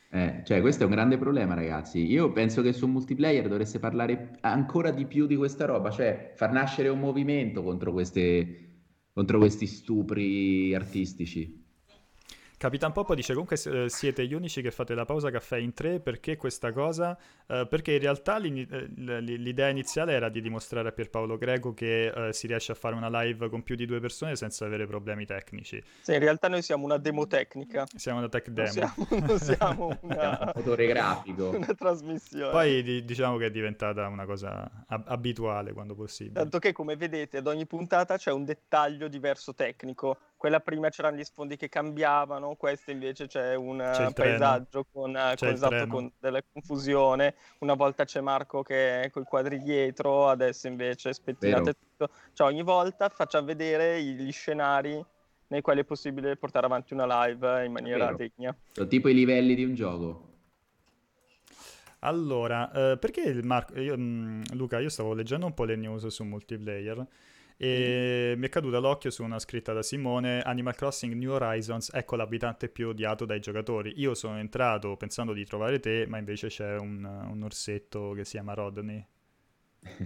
[0.09, 1.99] Eh, cioè, questo è un grande problema, ragazzi.
[2.05, 6.51] Io penso che su multiplayer dovreste parlare ancora di più di questa roba, cioè far
[6.51, 11.56] nascere un movimento contro, queste, contro questi stupri artistici.
[12.57, 15.99] Capitan Poppo dice comunque eh, siete gli unici che fate la pausa caffè in tre
[15.99, 17.15] perché questa cosa?
[17.45, 18.77] Uh, perché in realtà eh,
[19.21, 23.09] l'idea iniziale era di dimostrare a Pierpaolo Greco che uh, si riesce a fare una
[23.21, 25.81] live con più di due persone senza avere problemi tecnici.
[26.01, 27.85] Sì, in realtà noi siamo una demo tecnica.
[27.95, 28.65] Siamo una tech demo.
[28.67, 30.39] Non siamo, non siamo una...
[30.41, 31.49] un motore grafico.
[31.57, 32.51] Una trasmissione.
[32.51, 36.39] Poi di, diciamo che è diventata una cosa ab- abituale quando possibile.
[36.39, 41.17] Tanto che come vedete ad ogni puntata c'è un dettaglio diverso tecnico quella prima c'erano
[41.17, 46.41] gli sfondi che cambiavano, questa invece c'è un c'è paesaggio con, con, esatto, con, della
[46.53, 52.13] confusione, una volta c'è Marco che è con i quadri dietro, adesso invece spettinate tutto,
[52.33, 55.03] cioè ogni volta facciamo vedere gli scenari
[55.47, 58.55] nei quali è possibile portare avanti una live in maniera degna.
[58.71, 60.25] Sono tipo i livelli di un gioco.
[61.99, 65.75] Allora, eh, perché il Mar- io, mh, mm, Luca, io stavo leggendo un po' le
[65.75, 67.05] news su multiplayer
[67.57, 72.15] e mi è caduta l'occhio su una scritta da Simone Animal Crossing New Horizons ecco
[72.15, 76.75] l'abitante più odiato dai giocatori io sono entrato pensando di trovare te ma invece c'è
[76.75, 79.03] un, un orsetto che si chiama Rodney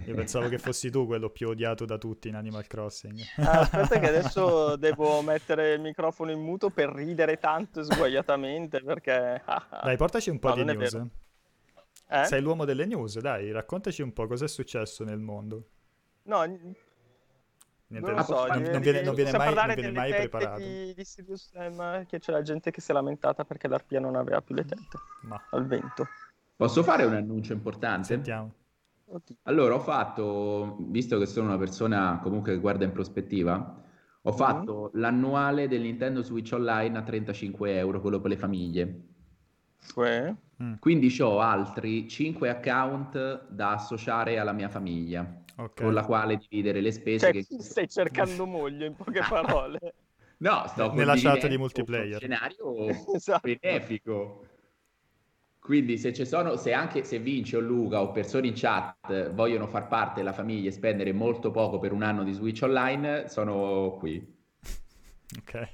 [0.06, 3.18] io pensavo che fossi tu quello più odiato da tutti in Animal Crossing.
[3.36, 9.42] Ah, aspetta che adesso devo mettere il microfono in muto per ridere tanto sguaiatamente perché...
[9.82, 10.94] dai, portaci un po' no, di news.
[12.08, 12.24] Eh?
[12.24, 15.68] Sei l'uomo delle news, dai, raccontaci un po' cosa è successo nel mondo.
[16.24, 16.44] No,
[17.92, 20.60] Niente, non, so, non, non, viene, non viene mai, non viene mai preparato.
[20.60, 24.16] Di, di Sirius Sam che c'è la gente che si è lamentata perché l'arpia non
[24.16, 25.38] aveva più le tette Ma.
[25.50, 26.06] al vento.
[26.56, 28.06] Posso fare un annuncio importante?
[28.06, 28.50] Sentiamo.
[29.42, 33.82] Allora, ho fatto, visto che sono una persona comunque che guarda in prospettiva,
[34.22, 34.36] ho Mhm.
[34.36, 39.00] fatto l'annuale del Nintendo Switch Online a 35 euro, quello per le famiglie.
[39.86, 45.74] Cioè, Mm, Quindi ho altri 5 account da associare alla mia famiglia, ok.
[45.74, 47.32] con la quale dividere le spese.
[47.32, 49.94] cioè, che- stai cercando moglie in poche parole.
[50.38, 52.18] No, sto Nella chat di multiplayer.
[52.18, 53.48] scenario Esatto.
[53.60, 54.46] benefico.
[55.58, 59.66] Quindi se ci sono, se anche se Vince o Luca o persone in chat vogliono
[59.68, 63.96] far parte della famiglia e spendere molto poco per un anno di Switch Online, sono
[63.98, 64.40] qui.
[65.38, 65.68] Ok.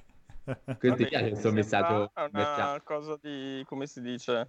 [0.79, 2.11] Quindi Vabbè, piace questo messaggio?
[2.15, 2.83] Una messaggio?
[2.85, 4.49] cosa di, come si dice?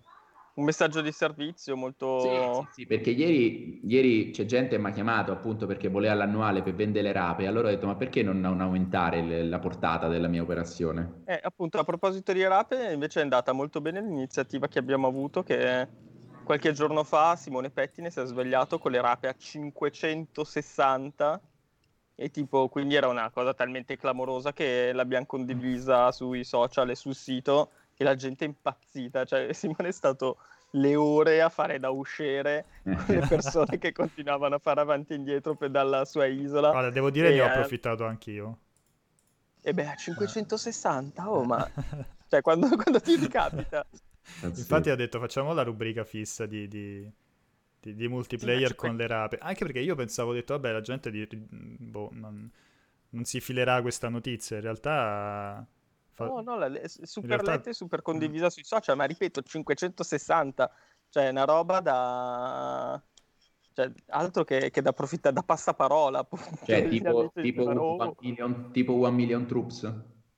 [0.56, 2.20] Un messaggio di servizio molto...
[2.20, 6.16] Sì, sì, sì, perché ieri, ieri c'è gente che mi ha chiamato appunto perché voleva
[6.16, 9.60] l'annuale per vendere le rape, allora ho detto ma perché non, non aumentare le- la
[9.60, 11.22] portata della mia operazione?
[11.24, 15.44] Eh, appunto, a proposito di rape, invece è andata molto bene l'iniziativa che abbiamo avuto,
[15.44, 15.88] che
[16.44, 21.40] qualche giorno fa Simone Pettine si è svegliato con le rape a 560
[22.22, 27.16] e tipo, quindi era una cosa talmente clamorosa che l'abbiamo condivisa sui social e sul
[27.16, 30.38] sito e la gente è impazzita, cioè Simone è stato
[30.72, 35.16] le ore a fare da uscire con le persone che continuavano a fare avanti e
[35.16, 36.72] indietro per dalla sua isola.
[36.72, 38.58] Guarda, devo dire E, ne ho eh, approfittato anch'io.
[39.62, 41.72] E beh, a 560, oh ma...
[42.30, 43.84] Cioè, quando, quando ti ricapita?
[44.44, 47.12] Infatti ha detto facciamo la rubrica fissa di, di-
[47.82, 49.38] di- di multiplayer Sì, con le rape.
[49.40, 52.50] Anche perché io pensavo, ho detto, vabbè, la gente di- boh, non,
[53.10, 54.58] non si filerà questa notizia.
[54.58, 55.66] In realtà...
[56.14, 60.72] fa- No, no, la, super realtà- letta e super condivisa sui social, ma ripeto, 560,
[61.10, 63.02] cioè una roba da...
[63.74, 66.28] Cioè, altro che, che da approfittare, da passaparola.
[66.66, 68.16] Cioè tipo, tipo, one "Oh".
[68.20, 69.94] million, tipo One Million Troops?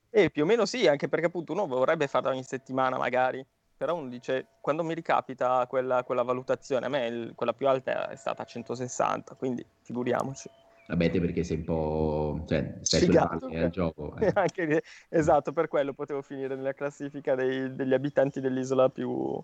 [0.10, 3.46] Eh, più o meno sì, anche perché appunto uno vorrebbe farla ogni settimana magari,
[3.82, 8.10] però uno dice, quando mi ricapita quella, quella valutazione, a me il- quella più alta
[8.12, 10.48] è stata 160, quindi figuriamoci.
[10.88, 12.46] Vabbè, te perché sei un po'...
[12.48, 13.54] cioè, stai ok.
[13.56, 14.16] al gioco.
[14.20, 14.32] eh.
[14.36, 19.42] Anche esatto, per quello potevo finire nella classifica dei- degli abitanti dell'isola più,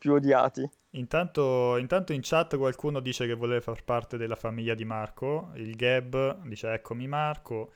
[0.00, 0.68] più odiati.
[0.96, 5.52] Intanto, intanto in chat qualcuno dice che vuole far parte della famiglia di Marco.
[5.54, 7.70] Il Gab dice eccomi Marco.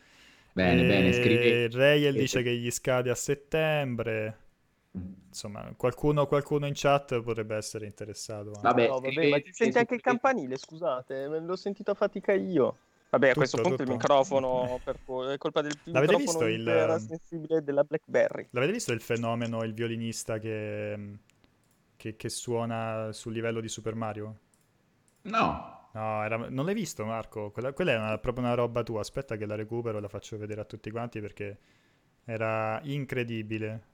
[0.52, 1.68] Bene, E bene, scrivi.
[1.68, 4.48] Rayel dice che gli scade a settembre.
[4.92, 8.48] Insomma, qualcuno, qualcuno in chat potrebbe essere interessato.
[8.60, 8.60] anche.
[8.60, 11.92] Vabbè, No, vabbè, ma scrivete ti senti su- anche il campanile, scusate, me l'ho sentito
[11.92, 12.78] a fatica io.
[13.10, 13.82] Vabbè, a Tutto, questo punto tutto.
[13.82, 14.96] il microfono, per,
[15.32, 18.48] è colpa del L'avete microfono visto il- ipersensibile della BlackBerry.
[18.50, 21.18] L'avete visto il fenomeno, il violinista che,
[21.96, 24.38] che, che suona sul livello di Super Mario?
[25.22, 27.50] No, No, era- non l'hai visto Marco?
[27.50, 29.00] Quella, quella è una- proprio una roba tua.
[29.00, 31.58] Aspetta che la recupero e la faccio vedere a tutti quanti perché
[32.24, 33.88] era incredibile.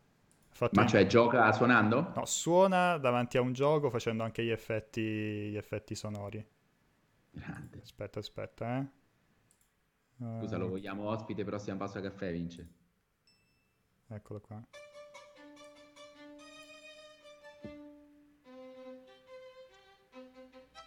[0.56, 2.12] Fatto ma in- cioè gioca suonando?
[2.14, 6.42] No, suona davanti a un gioco facendo anche gli effetti, gli effetti sonori.
[7.30, 7.80] Grande.
[7.82, 8.86] Aspetta, aspetta, eh.
[10.38, 12.68] Scusa, Eh, lo vogliamo ospite prossimo passo a caffè, Vince.
[14.08, 14.62] Eccolo qua.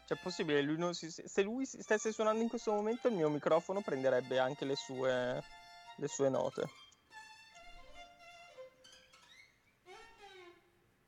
[0.06, 3.30] Cioè, è possibile, lui non si- se lui stesse suonando in questo momento, il mio
[3.30, 5.44] microfono prenderebbe anche le sue,
[5.98, 6.68] le sue note.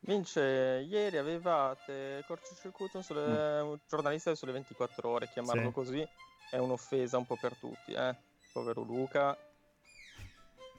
[0.04, 5.72] Vince, ieri avevate cortocircuito un, sole- un giornalista Sole 24 Ore, chiamarlo Sì.
[5.72, 6.08] così
[6.48, 8.16] è un'offesa un po' per tutti, eh.
[8.50, 9.38] Povero Luca,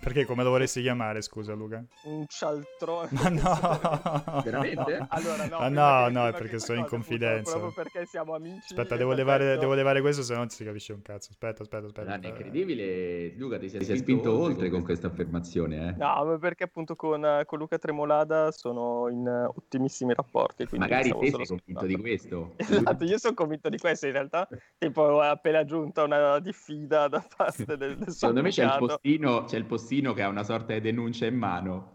[0.03, 1.81] Perché come lo vorresti chiamare, scusa Luca?
[2.03, 3.07] un cialtrone.
[3.11, 4.41] Ma no!
[4.43, 5.05] Veramente?
[5.07, 7.57] Allora, no, Ah, no, no, è perché sono in confidenza.
[7.57, 8.73] Proprio perché siamo amici.
[8.73, 11.29] Aspetta, devo levare, devo levare questo, se no non si capisce un cazzo.
[11.31, 12.19] Aspetta, aspetta, aspetta.
[12.19, 15.91] È incredibile, Luca, ti sei, spinto oltre con questa affermazione, eh?
[15.97, 20.65] No, ma perché appunto con, con Luca Tremolada sono in ottimissimi rapporti.
[20.65, 22.55] quindi Magari te sei convinto di questo.
[22.73, 24.07] Esatto, io sono convinto di questo.
[24.07, 28.49] In realtà, tipo, è appena giunta una diffida da parte del, del suo Secondo me
[28.49, 31.91] c'è il, postino, c'è il postino che ha una sorta di denuncia in mano.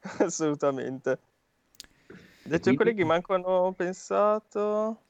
[0.18, 1.18] Assolutamente.
[2.42, 5.00] Detto Quindi- i colleghi, manco hanno pensato.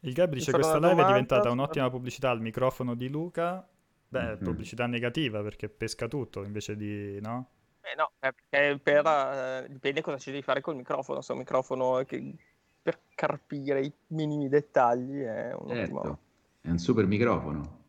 [0.00, 1.54] Il Gab dice questa live è domanda, diventata aspetta.
[1.54, 3.66] un'ottima pubblicità al microfono di Luca.
[4.08, 4.38] Beh, Mhm.
[4.42, 7.18] pubblicità negativa perché pesca tutto invece di...
[7.20, 7.48] no?
[7.80, 11.20] Eh no, eh, perché per, eh, dipende cosa ci devi fare col microfono.
[11.20, 12.34] Se è un microfono che
[12.82, 16.02] per carpire i minimi dettagli è un ottimo.
[16.02, 16.18] Certo,
[16.62, 17.80] è un super microfono.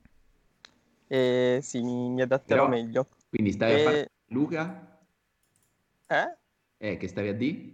[1.07, 3.07] E sì, mi, mi adatterò Però- meglio.
[3.33, 4.99] Quindi stai a E- fare Luca?
[6.05, 6.37] Eh?
[6.77, 7.73] Eh, che stavi a D?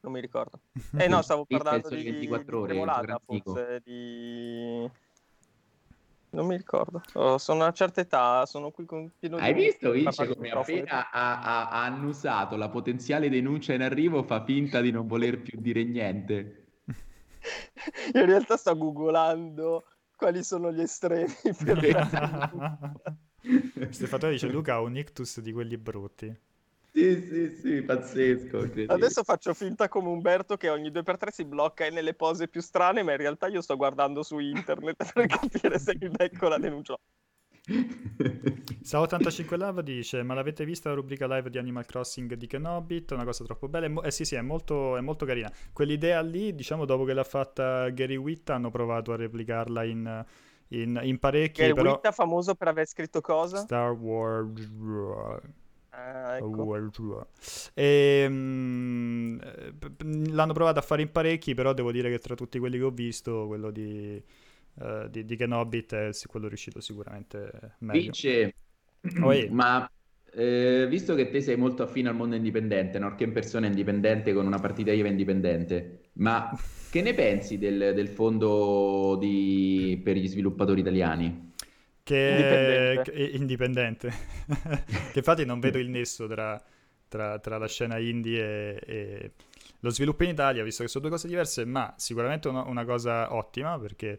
[0.00, 0.58] Non mi ricordo.
[0.96, 3.52] Eh no, stavo parlando di, 24 di ore, grafico.
[3.52, 4.90] forse di...
[6.30, 7.00] Non mi ricordo.
[7.12, 9.62] Oh, sono a una certa età, sono qui con pieno Hai di...
[9.62, 14.42] visto, Vince, parlare come appena ha, ha- ha annusato la potenziale denuncia in arrivo fa
[14.42, 16.72] finta di non voler più dire niente.
[18.14, 19.84] In realtà sto googolando
[20.16, 21.32] quali sono gli estremi
[21.64, 21.78] per
[23.90, 26.34] Stefatore dice Luca ha un ictus di quelli brutti.
[26.92, 28.70] Sì, sì, sì, pazzesco.
[28.86, 33.10] Adesso faccio finta come Umberto che ogni 2x3 si blocca nelle pose più strane, ma
[33.12, 36.96] in realtà io sto guardando su internet per capire se il becco la denuncia.
[38.82, 43.10] Sa85 Love dice: Ma l'avete vista la rubrica live di Animal Crossing di Kenobit?
[43.12, 43.88] Una cosa troppo bella.
[43.88, 45.50] Mo- eh sì, sì, è molto, è molto carina.
[45.72, 50.24] Quell'idea lì, diciamo, dopo che l'ha fatta Gary Witt, hanno provato a replicarla in,
[50.68, 51.60] in, in parecchi.
[51.60, 51.92] Che è però...
[51.92, 53.58] Witt famoso per aver scritto cosa?
[53.58, 54.68] Star Wars.
[55.90, 57.28] Ah, ecco.
[57.72, 59.38] E, mm,
[60.30, 62.90] l'hanno provato a fare in parecchi, però devo dire che tra tutti quelli che ho
[62.90, 64.20] visto, quello di,
[64.74, 68.00] uh, di, di Kenobit è quello riuscito sicuramente meglio.
[68.00, 68.54] Vince,
[69.20, 69.48] Oh, eh.
[69.50, 69.88] ma
[70.36, 73.14] eh, visto che te sei molto affine al mondo indipendente, no?
[73.14, 76.50] che in persona indipendente con una partita IVA indipendente, ma
[76.90, 81.52] che ne pensi del, del fondo di- per gli sviluppatori italiani?
[82.02, 83.02] che Indipendente.
[83.02, 84.10] che- indipendente.
[85.10, 86.62] che infatti non vedo il nesso tra,
[87.08, 89.32] tra- tra la scena indie e, e
[89.80, 93.34] lo sviluppo in Italia, visto che sono due cose diverse, ma sicuramente una, una cosa
[93.34, 94.18] ottima perché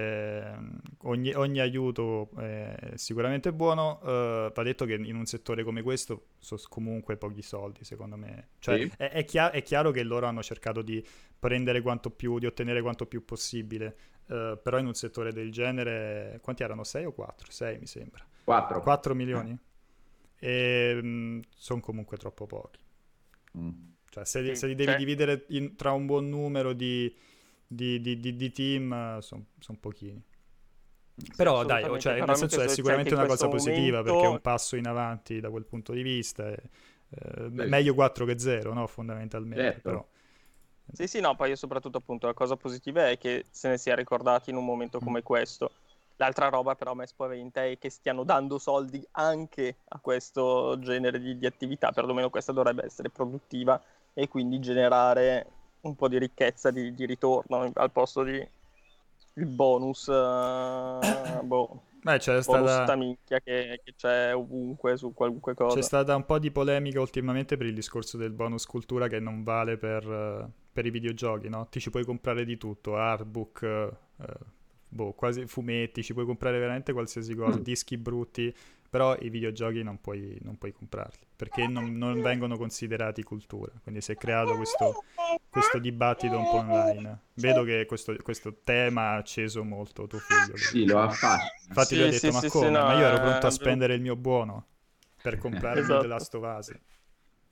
[0.00, 4.00] ehm, ogni, ogni aiuto è sicuramente buono.
[4.02, 8.48] eh, va detto che in un settore come questo sono comunque pochi soldi, secondo me.
[8.58, 8.92] Cioè, Sì.
[8.98, 11.04] è, è chia- è chiaro che loro hanno cercato di
[11.38, 13.96] prendere quanto più, di ottenere quanto più possibile.
[14.28, 16.82] eh, però in un settore del genere, quanti erano?
[16.82, 17.50] 6 o 4?
[17.52, 18.26] 6 mi sembra.
[18.42, 18.82] 4.
[18.82, 19.56] 4 milioni?
[20.38, 22.80] E sono comunque troppo pochi.
[23.58, 23.70] Mm.
[24.10, 27.14] Cioè, se, li- Sì, se li devi cioè- dividere in- tra un buon numero di,
[27.66, 29.44] di- di- di- di team, sono
[29.80, 30.22] pochini.
[31.36, 32.00] Però dai, assolutamente.
[32.00, 34.76] cioè, Però nel senso è sicuramente una cosa questo positiva momento- perché è un passo
[34.76, 36.48] in avanti da quel punto di vista.
[36.48, 36.62] e,
[37.08, 37.68] eh, Sì.
[37.68, 38.86] meglio 4 che 0, no?
[38.86, 39.62] Fondamentalmente.
[39.62, 39.80] Certo.
[39.82, 40.06] Però.
[40.92, 44.50] Sì, sì, no, poi soprattutto appunto la cosa positiva è che se ne sia ricordati
[44.50, 45.04] in un momento Mm.
[45.04, 45.70] come questo.
[46.16, 51.18] L'altra roba però a me spaventa è che stiano dando soldi anche a questo genere
[51.20, 53.80] di, di attività, perlomeno questa dovrebbe essere produttiva
[54.14, 55.46] e quindi generare
[55.86, 58.48] un po' di ricchezza di, di ritorno al posto di
[59.38, 62.84] il bonus, eh, boh, Beh, c'è stata...
[62.84, 65.74] sta minchia che, che c'è ovunque su qualunque cosa.
[65.74, 69.42] C'è stata un po' di polemica ultimamente per il discorso del bonus cultura che non
[69.42, 71.66] vale per, eh, per i videogiochi, no?
[71.68, 73.92] Ti ci puoi comprare di tutto, artbook, eh,
[74.88, 78.54] boh, quasi fumetti, ci puoi comprare veramente qualsiasi cosa, dischi brutti,
[78.96, 83.70] però i videogiochi non puoi, non puoi comprarli, perché non, non vengono considerati cultura.
[83.82, 85.04] Quindi si è creato questo,
[85.50, 87.20] questo dibattito un po' online.
[87.34, 90.56] Vedo che questo, questo tema ha acceso molto tuo figlio.
[90.56, 91.50] Sì, lo affascina.
[91.68, 92.66] Infatti Sì, ha sì, detto, ma sì, come?
[92.66, 94.66] sì, no, ma io ero è- pronto a spendere il mio buono
[95.20, 96.00] per comprare Esatto.
[96.00, 96.74] The Last of Us.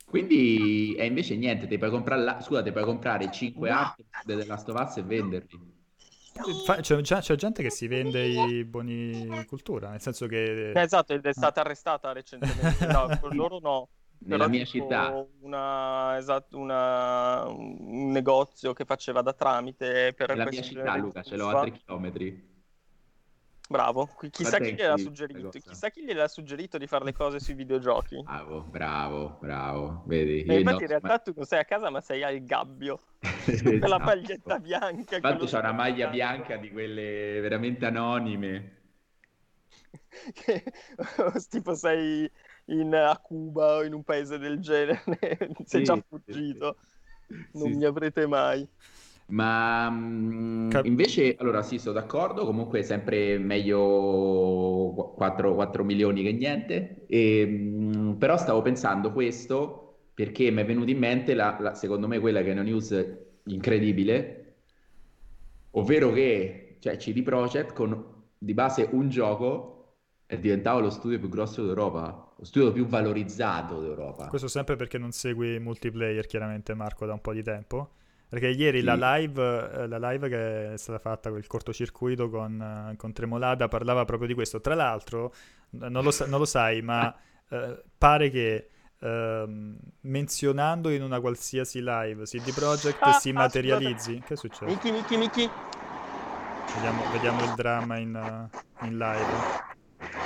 [0.06, 2.40] Quindi, e invece niente, ti puoi comprare, la...
[2.40, 3.74] Scusa, ti puoi comprare 5 No.
[3.76, 5.73] art The Last of Us e venderli.
[6.64, 10.72] Fa- C'è, già- c'è gente che si vende i buoni cultura, nel senso che...
[10.72, 12.86] Eh, Esatto, ed è stata arrestata recentemente.
[12.86, 13.88] No, con loro no.
[14.26, 15.24] Nella mia città.
[15.40, 21.36] Una, esatto, una- un negozio che faceva da tramite per Nella mia città, Luca, ce
[21.36, 22.52] l'ho a 3 chilometri.
[23.66, 28.22] Bravo, Chi- chissà chi chissà chi gliel'ha suggerito di fare le cose sui videogiochi.
[28.22, 30.02] Bravo, bravo, bravo.
[30.06, 32.42] Vedi, E io infatti in indosso- realtà tu non sei a casa ma sei al
[32.44, 33.70] gabbio, Esatto.
[33.80, 35.16] con la maglietta bianca.
[35.16, 38.72] Infatti c'ho una maglia bianca di quelle veramente anonime.
[40.34, 40.62] che
[41.48, 42.30] tipo sei
[42.66, 45.02] in, a Cuba o in un paese del genere,
[45.64, 46.78] sei Sì, già fuggito,
[47.26, 47.34] sì.
[47.52, 48.68] non Sì, mi avrete mai.
[49.26, 56.32] Ma mm, Cap- invece, allora sì, sono d'accordo, comunque è sempre meglio 4, milioni che
[56.32, 61.74] niente, E, mm, però stavo pensando questo perché mi è venuto in mente, la, la-
[61.74, 62.92] secondo me, quella che è una news
[63.46, 64.56] incredibile,
[65.72, 69.70] ovvero che cioè, CD Projekt con di base un gioco
[70.26, 74.26] è diventato lo studio più grosso d'Europa, lo studio più valorizzato d'Europa.
[74.26, 77.90] Questo sempre perché non segui multiplayer, chiaramente, Marco, da un po' di tempo.
[78.34, 78.84] Perché ieri Sì.
[78.84, 83.12] la live, eh, la live che è stata fatta con il cortocircuito con, eh, con
[83.12, 84.60] Tremolada parlava proprio di questo.
[84.60, 85.32] Tra l'altro,
[85.70, 87.14] non lo, sa- non lo sai, ma
[87.48, 94.20] eh, pare che ehm, menzionando in una qualsiasi live CD Projekt Ah, si ah, materializzi.
[94.26, 94.72] Che succede?
[94.72, 95.50] Miki, Miki, Miki.
[96.74, 99.62] Vediamo, vediamo il dramma in, eh, in live.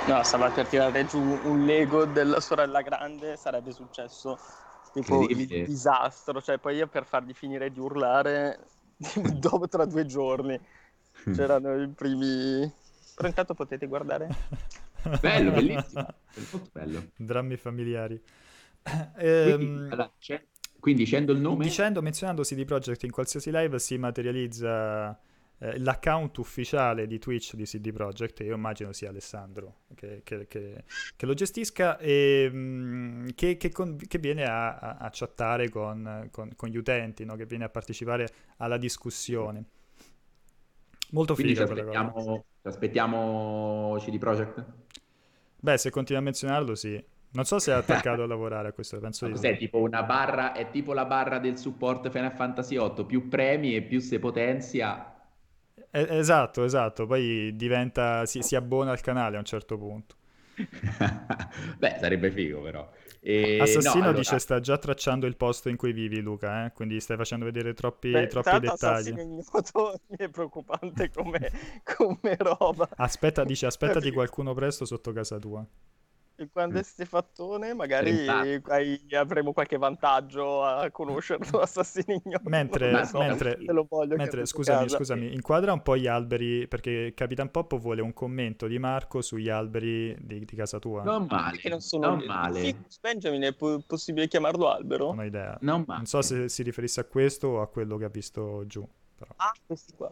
[0.07, 4.39] No, stava per tirare giù un Lego della sorella grande, sarebbe successo
[4.91, 6.41] tipo il disastro.
[6.41, 8.59] Cioè, poi io per fargli finire di urlare,
[9.39, 10.59] dopo tra due giorni,
[11.31, 12.71] c'erano i primi...
[13.13, 14.29] Però intanto potete guardare.
[15.21, 17.11] Bello, bellissimo, molto bello.
[17.15, 18.21] Drammi familiari.
[19.41, 20.45] Quindi, Ehm, allora, c'è-
[20.79, 25.19] quindi dicendo il nome, Dicendo, menzionando CD Projekt in qualsiasi live si materializza
[25.61, 30.83] eh, l'account ufficiale di Twitch di CD Projekt, io immagino sia Alessandro che, che, che,
[31.15, 36.69] che lo gestisca, e mh, che, con, viene a, a, a chattare con, con, con,
[36.69, 37.35] gli utenti, no?
[37.35, 39.65] che viene a partecipare alla discussione.
[41.11, 41.65] Molto Quindi figo.
[41.65, 44.65] Ci aspettiamo, ci aspettiamo CD Projekt?
[45.59, 47.03] Beh, se continua a menzionarlo, sì.
[47.31, 50.53] Non so se è attaccato a lavorare a questo, penso di Cos'è, tipo una barra,
[50.53, 55.18] è tipo la barra del support Final Fantasy 8, più premi e più si potenzia
[55.91, 60.15] esatto, esatto, poi diventa, si, si, abbona al canale a un certo punto.
[61.77, 62.89] Beh, sarebbe figo però.
[63.21, 63.59] E...
[63.59, 64.17] Assassino no, allora...
[64.17, 66.71] dice sta già tracciando il posto in cui vivi Luca, eh?
[66.71, 69.13] quindi stai facendo vedere troppi, Beh, troppi dettagli.
[69.39, 71.51] Assassino è preoccupante come,
[71.83, 72.89] come roba.
[72.95, 75.65] Aspetta, dice aspettati qualcuno presto sotto casa tua
[76.47, 83.57] quando è stefattone magari hai, avremo qualche vantaggio a conoscerlo assassinino mentre, so, mentre,
[84.15, 88.79] mentre scusami, scusami inquadra un po' gli alberi perché Capitan Pop vuole un commento di
[88.79, 91.03] Marco sugli alberi di, di casa tua.
[91.03, 92.75] Non male che non sono non male.
[93.01, 95.07] Benjamin è po- possibile chiamarlo albero?
[95.07, 95.57] non ho idea.
[95.61, 98.87] Non, non so se si riferisse a questo o a quello che ha visto giù
[99.19, 99.33] però.
[99.35, 100.11] ah questi qua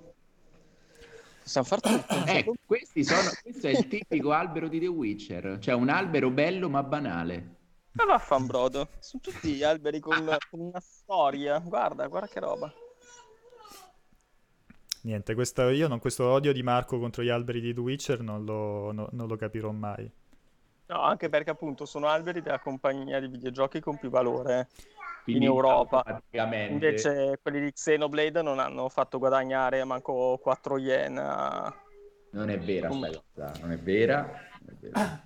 [1.48, 2.26] Possiamo far tutto.
[2.26, 6.68] Eh, questi sono, questo è il tipico albero di The Witcher, cioè un albero bello
[6.68, 7.56] ma banale.
[7.94, 11.58] Ma vaffanbrodo, sono tutti alberi con, con una storia.
[11.60, 12.74] Guarda, guarda che roba.
[15.04, 18.44] Niente, questo, io non, questo odio di Marco contro gli alberi di The Witcher non
[18.44, 20.12] lo, no, non lo capirò mai.
[20.88, 24.68] No, anche perché appunto sono alberi della compagnia di videogiochi con più valore
[25.28, 26.22] in Europa.
[26.32, 31.14] Invece quelli di Xenoblade non hanno fatto guadagnare manco 4 yen.
[32.30, 34.46] Non è vera cosa, non è vera.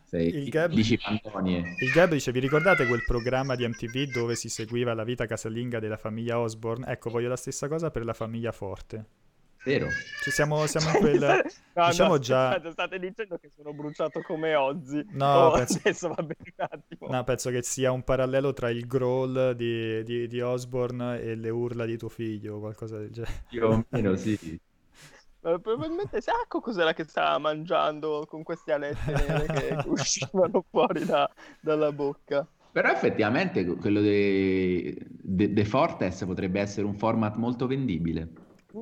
[0.04, 4.94] Sei, il, Gab, il Gab dice: Vi ricordate quel programma di MTV dove si seguiva
[4.94, 6.86] la vita casalinga della famiglia Osborne?
[6.88, 9.06] Ecco, voglio la stessa cosa per la famiglia Forte.
[9.64, 9.88] Vero.
[10.24, 11.44] Ci siamo, siamo in quel...
[11.74, 12.60] no, diciamo no, già...
[12.72, 15.06] State dicendo che sono bruciato come Ozzy.
[15.12, 15.78] No, oh, penso...
[15.84, 17.08] adesso va bene un attimo.
[17.10, 21.50] No, penso che sia un parallelo tra il growl di, di, di Osborne e le
[21.50, 23.44] urla di tuo figlio o qualcosa del genere.
[23.50, 24.60] Più o meno, sì.
[25.42, 31.30] Ma probabilmente Sacco cos'era che stava mangiando con queste alette nere che uscivano fuori da,
[31.60, 32.48] dalla bocca.
[32.72, 38.30] Però effettivamente quello di De, De Fortes potrebbe essere un format molto vendibile.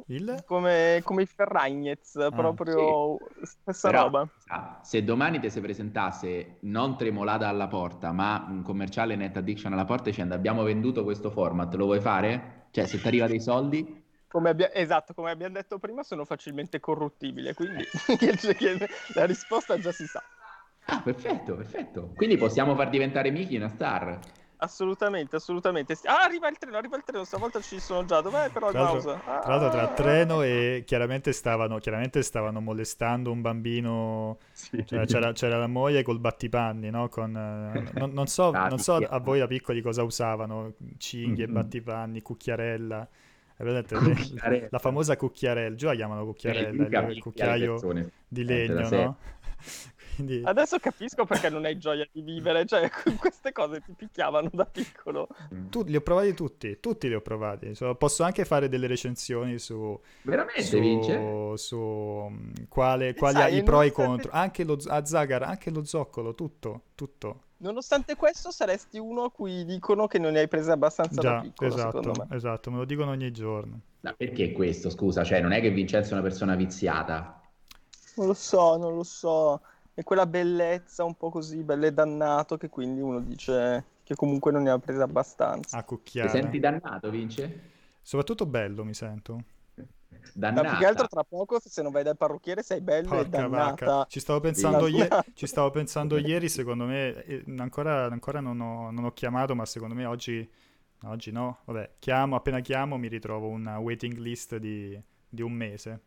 [0.08, 0.44] Il?
[0.46, 3.46] Come, come i Ferragnez, ah, proprio sì.
[3.46, 4.30] stessa Però, roba.
[4.82, 9.86] Se domani ti si presentasse non Tremolada alla porta, ma un commerciale Net Addiction alla
[9.86, 12.68] porta dicendo abbiamo venduto questo format, lo vuoi fare?
[12.72, 14.04] Cioè, se ti arriva dei soldi...
[14.28, 14.72] Come abbia...
[14.74, 17.84] Esatto, come abbiamo detto prima, sono facilmente corruttibile, quindi
[19.16, 20.22] la risposta già si sa.
[20.86, 22.12] Ah, perfetto, perfetto.
[22.16, 24.20] Quindi possiamo far diventare Miki una star.
[24.62, 25.98] Assolutamente, assolutamente.
[26.04, 28.20] Ah, arriva il treno, arriva il treno, stavolta ci sono già.
[28.20, 29.10] Dov'è però il mouse?
[29.10, 29.40] Ah.
[29.40, 34.86] Tra l'altro tra treno e chiaramente stavano, chiaramente stavano molestando un bambino, sì.
[34.86, 37.08] cioè, c'era, c'era, la moglie col battipanni, no?
[37.08, 41.46] Con, eh, non, non, so, ah, non so a voi da piccoli cosa usavano, cinghie,
[41.46, 41.54] mm-hmm.
[41.54, 43.08] battipanni, cucchiarella.
[43.56, 43.96] Vedete,
[44.70, 49.18] la famosa cucchiarella, giù la chiamano cucchiarella, il, il cucchiaio di legno, no?
[50.20, 50.42] Quindi...
[50.44, 55.30] Adesso capisco perché non hai gioia di vivere, cioè queste cose ti picchiavano da piccolo.
[55.70, 57.74] Tu, li ho provati tutti, tutti li ho provati.
[57.74, 59.98] So, posso anche fare delle recensioni su...
[60.24, 61.58] Veramente, su, vince?
[61.58, 64.32] Su um, quale, quali Sai, i pro e i contro.
[64.34, 67.44] Anche lo, a Zagar, anche lo zoccolo, tutto, tutto.
[67.58, 71.42] Nonostante questo, saresti uno a cui dicono che non ne hai prese abbastanza Già, da
[71.42, 72.36] piccolo, esatto, me.
[72.36, 73.80] esatto, me lo dicono ogni giorno.
[74.02, 75.24] Ma perché questo, scusa?
[75.24, 77.42] Cioè, non è che Vincenzo è una persona viziata?
[78.16, 79.62] Non lo so, non lo so
[80.00, 84.64] e quella bellezza un po' così, belle dannato, che quindi uno dice che comunque non
[84.64, 85.76] ne ha presa abbastanza.
[85.76, 86.30] A cucchiare.
[86.30, 87.60] Ti senti dannato, Vince?
[88.02, 89.44] Soprattutto bello, mi sento.
[90.34, 90.64] Dannata.
[90.64, 93.30] Ma più che altro tra poco, se non vai dal parrucchiere, sei bello Porca e
[93.30, 94.06] dannata.
[94.08, 99.04] Ci stavo pensando, ieri, ci stavo pensando ieri, secondo me, ancora, ancora non, ho, non,
[99.04, 100.50] ho, chiamato, ma secondo me oggi,
[101.04, 104.98] oggi no, vabbè, chiamo, appena chiamo mi ritrovo una waiting list di,
[105.28, 106.04] di un mese.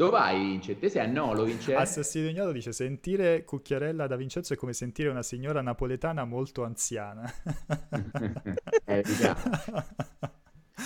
[0.00, 0.78] Dove vai, Vince?
[0.78, 1.74] Te sei a Nolo, Vince?
[1.74, 7.30] Assassino Ignoto dice: Sentire Cucchiarella da Vincenzo è come sentire una signora napoletana molto anziana.
[8.86, 9.04] eh,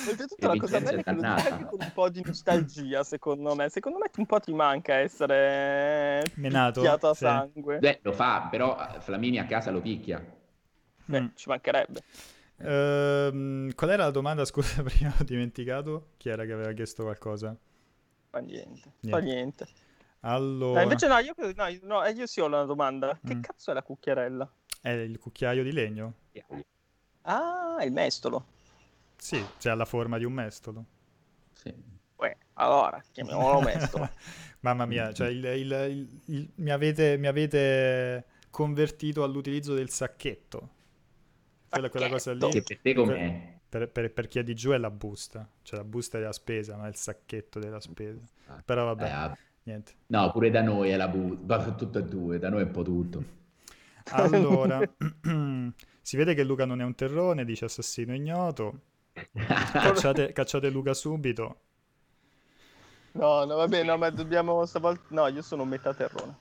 [0.09, 3.55] Oltretutto la cosa bella è che lo dice anche con un po' di nostalgia, secondo
[3.55, 3.69] me.
[3.69, 7.25] Secondo me un po' ti manca essere Menato, a sì.
[7.25, 7.79] sangue.
[7.79, 10.21] Beh, lo fa, però Flamini a casa lo picchia.
[11.05, 11.27] Beh, mm.
[11.37, 12.01] ci mancherebbe.
[12.57, 14.43] Uh, qual era la domanda?
[14.45, 16.09] Scusa, prima ho dimenticato.
[16.17, 17.57] Chi era che aveva chiesto qualcosa?
[18.35, 19.11] Fa niente, niente.
[19.11, 19.67] fa niente.
[20.21, 20.81] Allora...
[20.81, 23.17] Eh, invece no io, no, no, eh, io sì ho una domanda.
[23.25, 23.41] Che mm.
[23.41, 24.53] cazzo è la cucchiarella?
[24.81, 26.15] È il cucchiaio di legno.
[27.23, 28.45] Ah, il mestolo.
[29.17, 30.85] Sì, cioè ha la forma di un mestolo.
[31.53, 31.73] Sì.
[32.17, 34.11] Uè, allora, chiamiamolo mesto.
[34.61, 40.71] Mamma mia, cioè il, il, il, mi, avete, mi, avete, convertito all'utilizzo del sacchetto.
[41.69, 42.49] Quella, quella cosa lì.
[42.51, 43.54] Che per te com'è?
[43.75, 46.77] Per, per, per, chi è di giù è la busta, cioè la busta della spesa,
[46.77, 48.25] non è il sacchetto della spesa.
[48.47, 49.95] Ah, Però vabbè, eh, niente.
[50.07, 52.83] No, pure da noi è la busta, tutto e due, da noi è un po'
[52.83, 53.25] tutto.
[54.13, 54.79] Allora,
[56.01, 58.81] si vede che Luca non è un terrone, dice assassino ignoto.
[59.35, 61.59] Cacciate, cacciate Luca subito.
[63.15, 65.03] No, no, vabbè, no, ma dobbiamo stavolta...
[65.09, 66.37] No, io sono metà terrone.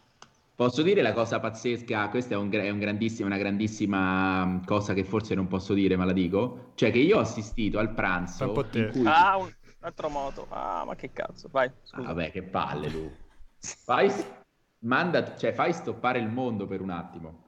[0.56, 2.10] Posso dire la cosa pazzesca?
[2.10, 6.06] Questa è, un, è un grandissima, una grandissima cosa che forse non posso dire, ma
[6.06, 6.72] la dico.
[6.76, 9.04] Cioè che io ho assistito al pranzo in cui...
[9.06, 10.46] Ah, un altro moto.
[10.50, 11.72] Ah, ma che cazzo, vai.
[11.82, 12.04] Scusa.
[12.04, 13.12] Ah, vabbè, che palle, Lu.
[13.58, 14.12] Fai,
[14.80, 17.44] manda, cioè, fai stoppare il mondo per un attimo.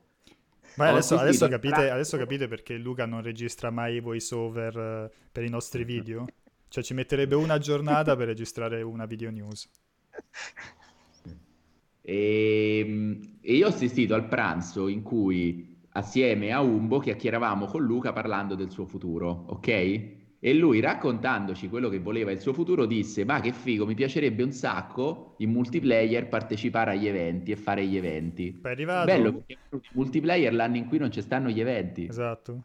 [0.77, 5.15] Ma adesso, adesso, capite, adesso, capite, perché Luca non registra mai i voice over uh,
[5.31, 6.25] per i nostri video?
[6.67, 9.69] Cioè ci metterebbe una giornata per registrare una video news.
[12.05, 17.83] E, ehm, e io ho assistito al pranzo in cui assieme a Umbo chiacchieravamo con
[17.83, 19.67] Luca parlando del suo futuro, ok?
[20.39, 24.43] E lui raccontandoci quello che voleva il suo futuro disse ma che figo, mi piacerebbe
[24.43, 28.59] un sacco in multiplayer partecipare agli eventi e fare gli eventi.
[28.61, 29.05] è arrivato.
[29.05, 32.05] Bello perché in multiplayer l'anno in cui non ci stanno gli eventi.
[32.07, 32.63] Esatto.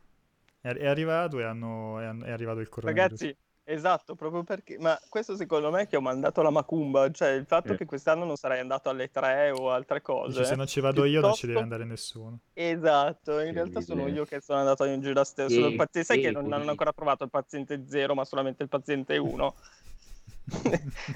[0.60, 3.20] È, è arrivato e hanno, è, è arrivato il coronavirus.
[3.20, 3.36] Ragazzi,
[3.70, 7.46] Esatto, proprio perché, ma questo secondo me è che ho mandato la macumba, cioè il
[7.46, 7.76] fatto eh.
[7.76, 10.38] che quest'anno non sarei andato alle tre o altre cose.
[10.38, 12.40] Dici, se non ci vado io non ci deve andare nessuno.
[12.52, 13.82] Esatto, in che realtà idea.
[13.82, 15.68] sono io che sono andato in giro a stesso.
[15.68, 19.16] Sì, paziente, sai che non hanno ancora trovato il paziente zero, ma solamente il paziente
[19.22, 19.54] 1.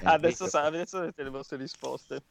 [0.03, 2.21] adesso, sa, adesso avete le vostre risposte.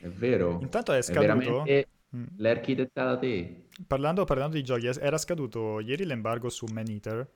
[0.00, 0.58] È vero.
[0.62, 1.22] Intanto è scaduto.
[1.22, 1.88] È veramente...
[2.16, 2.24] Mm.
[2.38, 3.66] L'hai architettata te.
[3.86, 7.28] Parlando, parlando di giochi, era scaduto ieri l'embargo su Man Eater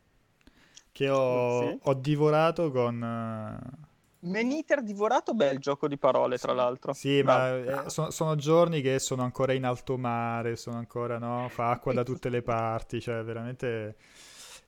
[0.95, 1.79] che ho, sì.
[1.83, 3.03] ho divorato con...
[3.03, 4.29] Uh...
[4.31, 6.93] Maniter divorato, bel gioco di parole, tra l'altro.
[6.93, 11.49] Sì, ma eh, sono, sono, giorni che sono ancora in alto mare, sono ancora, no?
[11.51, 13.97] Fa acqua da tutte le parti, cioè veramente...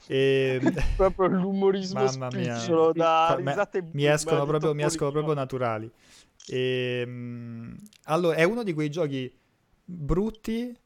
[0.08, 0.60] E...
[0.96, 5.90] proprio l'umorismo spicciolo da risate mi escono, proprio, mi escono proprio naturali.
[6.48, 9.32] E, um, allora, è uno di quei giochi
[9.84, 10.76] brutti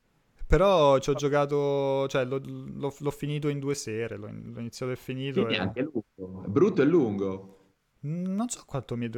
[0.51, 4.91] però ci ho giocato, cioè l'ho, l'ho, l'ho, finito in due sere, l'ho, l'ho iniziato
[4.91, 5.43] e finito.
[5.45, 5.59] Quindi e...
[5.59, 7.59] anche lungo, è brutto e lungo.
[8.01, 9.09] Non so quanto mi...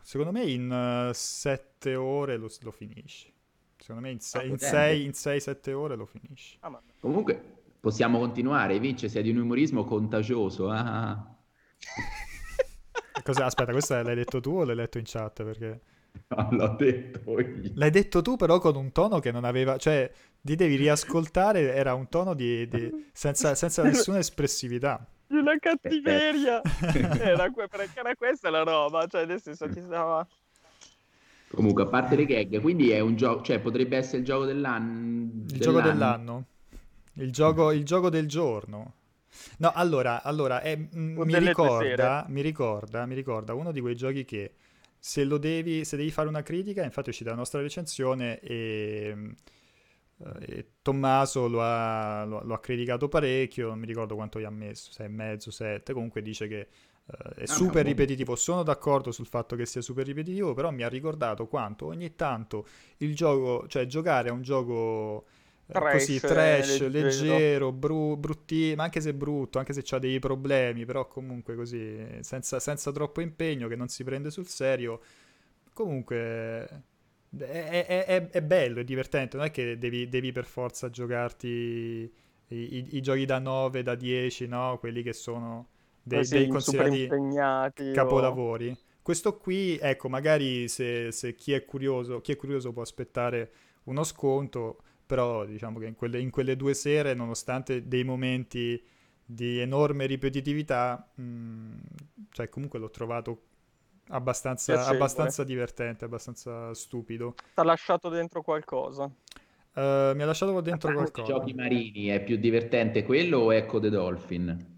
[0.00, 3.34] Secondo me in uh, sette ore lo, lo, finisci.
[3.76, 6.56] Secondo me in 6-7 ah, ore lo finisci.
[6.60, 6.80] Ah, ma...
[7.00, 7.42] Comunque
[7.80, 10.70] possiamo continuare, Vince, sei di un umorismo contagioso.
[10.70, 11.36] Ah.
[13.24, 13.42] Cos'è?
[13.42, 15.42] Aspetta, questo l'hai detto tu o l'hai letto in chat?
[15.42, 15.80] Perché...
[16.28, 17.72] No, l'ho detto io.
[17.74, 19.76] L'hai detto tu però con un tono che non aveva...
[19.76, 20.10] Cioè,
[20.46, 23.08] ti devi riascoltare, era un tono di, di...
[23.12, 25.06] Senza, senza, nessuna espressività.
[25.26, 26.62] Di una cattiveria.
[27.20, 30.26] era, que- perché era questa la roba, cioè nel senso che stava...
[31.48, 35.30] Comunque, a parte le gag, quindi è un gioco, cioè potrebbe essere il gioco dell'anno.
[35.48, 35.58] Il dell'anno.
[35.58, 36.44] gioco dell'anno.
[37.14, 38.92] Il gioco, il gioco del giorno.
[39.58, 44.54] No, allora, allora è, mi, ricorda, mi, ricorda, mi ricorda uno di quei giochi che
[44.98, 48.54] se lo devi, se devi fare una critica, infatti è uscita la nostra recensione e
[49.14, 49.34] eh,
[50.40, 54.50] e Tommaso lo ha, lo, lo ha, criticato parecchio, non mi ricordo quanto gli ha
[54.50, 56.68] messo, 6,5, 7, comunque dice che
[57.04, 60.70] uh, è ah, super no, ripetitivo, sono d'accordo sul fatto che sia super ripetitivo, però
[60.70, 62.66] mi ha ricordato quanto ogni tanto
[62.98, 65.26] il gioco, cioè giocare a un gioco
[65.66, 69.98] uh, trash, così trash, leggero, leggero bru- bruttino, ma anche se brutto, anche se ha
[69.98, 74.98] dei problemi, però comunque così, senza, senza troppo impegno, che non si prende sul serio,
[75.74, 76.94] comunque
[77.38, 82.10] è, è, è, bello, è divertente, non è che devi, devi per forza giocarti i,
[82.48, 84.78] i, i, giochi da 9, da 10, no?
[84.78, 85.68] Quelli che sono
[86.02, 87.08] dei, sì, dei considerati
[87.92, 88.68] capolavori.
[88.68, 88.78] O...
[89.02, 93.50] Questo qui, ecco, magari se, se chi, è curioso, chi è curioso può aspettare
[93.84, 98.82] uno sconto, però diciamo che in quelle, in quelle due sere, nonostante dei momenti
[99.24, 101.74] di enorme ripetitività, mh, mm,
[102.30, 103.42] cioè comunque l'ho trovato
[104.08, 107.34] abbastanza, abbastanza divertente, abbastanza stupido.
[107.34, 109.04] Ti ha lasciato dentro qualcosa?
[109.04, 111.26] Uh, mi ha lasciato dentro qualcosa.
[111.26, 114.74] Giochi marini è più divertente quello o Echo the Dolphin?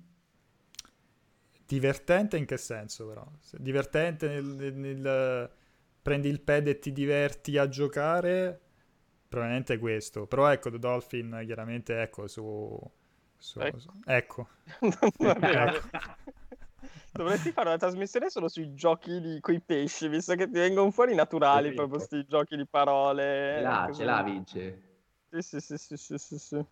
[1.65, 3.25] Divertente in che senso però?
[3.59, 5.51] Divertente nel, nel, nel,
[6.03, 8.61] prendi il pad e ti diverti a giocare?
[9.29, 10.27] Probabilmente è questo.
[10.27, 12.81] Però ecco The Dolphin chiaramente ecco su...
[13.37, 13.79] su, ecco.
[13.79, 14.49] su ecco.
[15.19, 15.89] ecco.
[17.15, 21.15] Dovresti fare una trasmissione solo sui giochi di quei pesci, visto che ti vengono fuori
[21.15, 23.55] naturali proprio questi giochi di parole.
[23.55, 24.83] Ce l'ha, ce l'ha, vince.
[25.31, 26.67] Sì, sì, sì, sì, sì, sì, sì.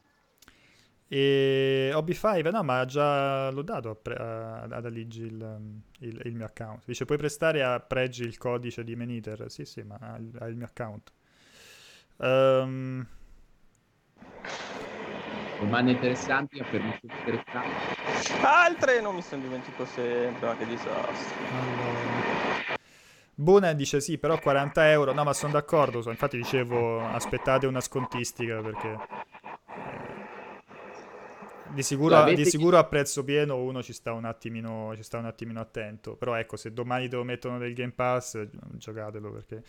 [1.09, 5.59] E Hobby5, no, ma già l'ho dato a pre- a- ad Aligi il,
[6.01, 6.83] il- il mio account.
[6.85, 9.45] Dice, puoi prestare a Pregi il codice di Meniter?
[9.49, 11.13] Sì, sì, ma ha il, ha il mio account.
[12.19, 13.07] Ehm,
[15.59, 17.85] Domande interessanti, affermazioni interessanti.
[18.41, 21.51] Altre non mi sono dimentico sempre, ma che disastro.
[21.51, 22.25] allora.
[23.35, 25.13] Buna dice sì, però 40 euro.
[25.13, 26.03] No, ma sono d'accordo.
[26.03, 29.03] so- Infatti dicevo, aspettate una scontistica perché...
[29.85, 30.15] eh,
[31.69, 35.27] Di sicuro, di sicuro a prezzo pieno uno ci sta un attimino, ci sta un
[35.27, 36.15] attimino attento.
[36.17, 39.63] Però ecco, se domani te lo mettono del Game Pass, gi- giocatelo perché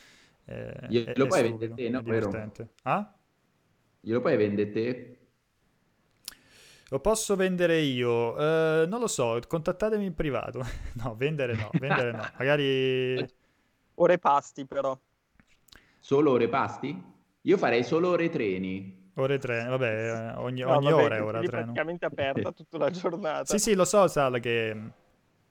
[0.46, 0.54] è,
[0.86, 2.00] Glielo è- puoi vendere te, no?
[2.00, 2.32] è Vero?
[2.32, 2.70] divertente.
[2.84, 3.12] Ah?
[4.00, 5.17] Glielo puoi vendere te?
[6.90, 8.38] Lo posso vendere io?
[8.38, 10.62] Eh, non lo so, contattatemi in privato.
[11.04, 12.24] No, vendere no, vendere no.
[12.38, 13.26] Magari...
[14.00, 14.98] Ore pasti però.
[16.00, 17.04] Solo ore pasti?
[17.42, 19.06] Io farei solo ore treni.
[19.16, 21.64] Ore 3, vabbè, eh, ogni, No, ogni vabbè, ora è ora quindi 3, no?
[21.64, 23.46] praticamente aperta tutta la giornata.
[23.46, 24.92] Sì, sì, lo so, Sal, che,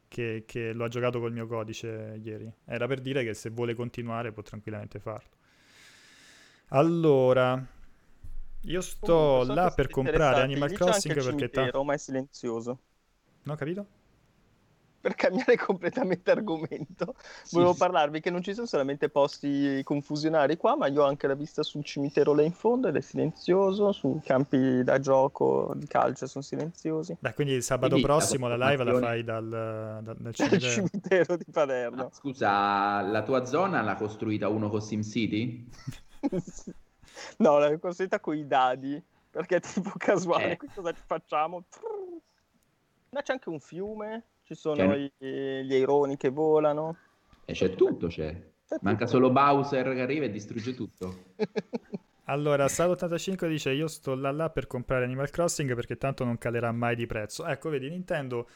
[0.06, 2.50] che, che lo ha giocato col mio codice ieri.
[2.64, 5.30] Era per dire che se vuole continuare può tranquillamente farlo.
[6.68, 7.60] Allora,
[8.66, 10.42] io sto Comunque, là per comprare.
[10.42, 11.50] Animal Crossing il perché...
[11.50, 12.78] ta- cimitero, ma è silenzioso.
[13.44, 13.86] No, capito?
[15.00, 17.76] Per cambiare completamente argomento, Sì, volevo sì.
[17.76, 21.62] parlarvi che non ci sono solamente posti confusionari qua, ma io ho anche la vista
[21.62, 26.42] sul cimitero là in fondo ed è silenzioso, sui campi da gioco di calcio sono
[26.42, 27.16] silenziosi.
[27.20, 30.70] Beh, quindi sabato Quindi prossimo la live la fai dal, dal, dal cimitero.
[30.72, 32.10] cimitero di Palermo.
[32.10, 35.68] scusa, la tua zona l'ha costruita uno con SimCity?
[37.38, 40.56] No, l'ho costruita con i dadi, perché è tipo casuale, Eh.
[40.56, 41.64] qui cosa ci facciamo?
[43.10, 46.96] Ma c'è anche un fiume, ci sono C'è- i- gli aironi che volano.
[47.44, 48.30] E c'è tutto, c'è.
[48.66, 49.16] C'è Manca tutto.
[49.18, 51.22] solo Bowser che arriva e distrugge tutto.
[52.28, 56.72] Allora, Sal85 dice io sto là là per comprare Animal Crossing perché tanto non calerà
[56.72, 57.46] mai di prezzo.
[57.46, 58.48] Ecco, vedi, Nintendo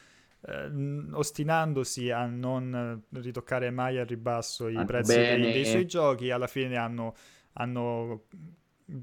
[0.45, 0.69] eh,
[1.13, 6.31] ostinandosi a non eh, ritoccare mai al ribasso i Fanno prezzi dei, dei suoi giochi,
[6.31, 7.15] alla fine hanno,
[7.53, 8.23] hanno,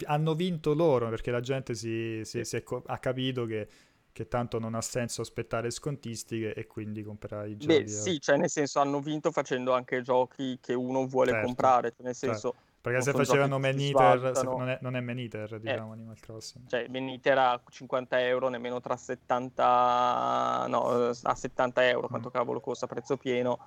[0.05, 3.69] hanno vinto loro perché la gente si, si- si è ha capito che,
[4.13, 7.67] che tanto non ha senso aspettare scontistiche e quindi comprerà i giochi.
[7.67, 11.91] Beh, sì, cioè nel senso hanno vinto facendo anche giochi che uno vuole Certo, comprare,
[11.91, 12.39] cioè nel certo.
[12.41, 16.19] senso, Perché non se facevano Man Eater, non è, non è Man Eater, diciamo, Animal
[16.21, 16.69] Crossing.
[16.69, 22.11] cioè Beniter a 50 euro, nemmeno tra 70, no, a 70 euro, Mm.
[22.11, 23.59] quanto cavolo costa prezzo pieno,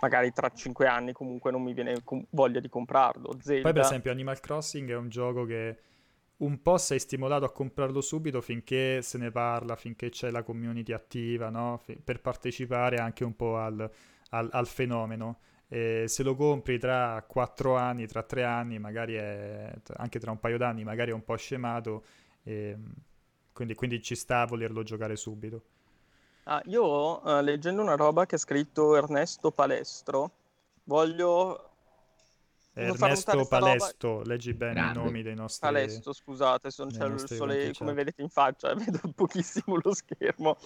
[0.00, 3.36] magari tra 5 anni comunque non mi viene voglia di comprarlo.
[3.40, 5.78] Zelda, Poi, per esempio, Animal Crossing è un gioco che
[6.38, 10.92] un po' sei stimolato a comprarlo subito finché se ne parla, finché c'è la community
[10.92, 11.78] attiva, no?
[11.82, 13.90] Fi- Per partecipare anche un po' al,
[14.30, 15.40] al- al fenomeno.
[15.68, 20.38] E se lo compri tra 4 anni, tra 3 anni, magari è anche tra un
[20.38, 22.04] paio d'anni, magari è un po' scemato.
[22.44, 22.76] e,
[23.52, 25.64] quindi, quindi ci sta a volerlo giocare subito.
[26.48, 30.30] Ah, io eh, leggendo una roba che ha scritto Ernesto Palestro,
[30.84, 31.70] voglio
[32.72, 35.00] Ernesto sta roba- leggi bene Grande.
[35.00, 35.66] i nomi dei nostri...
[35.66, 40.56] Palesto, scusate, sono c'è il sole, come vedete in faccia, vedo pochissimo lo schermo.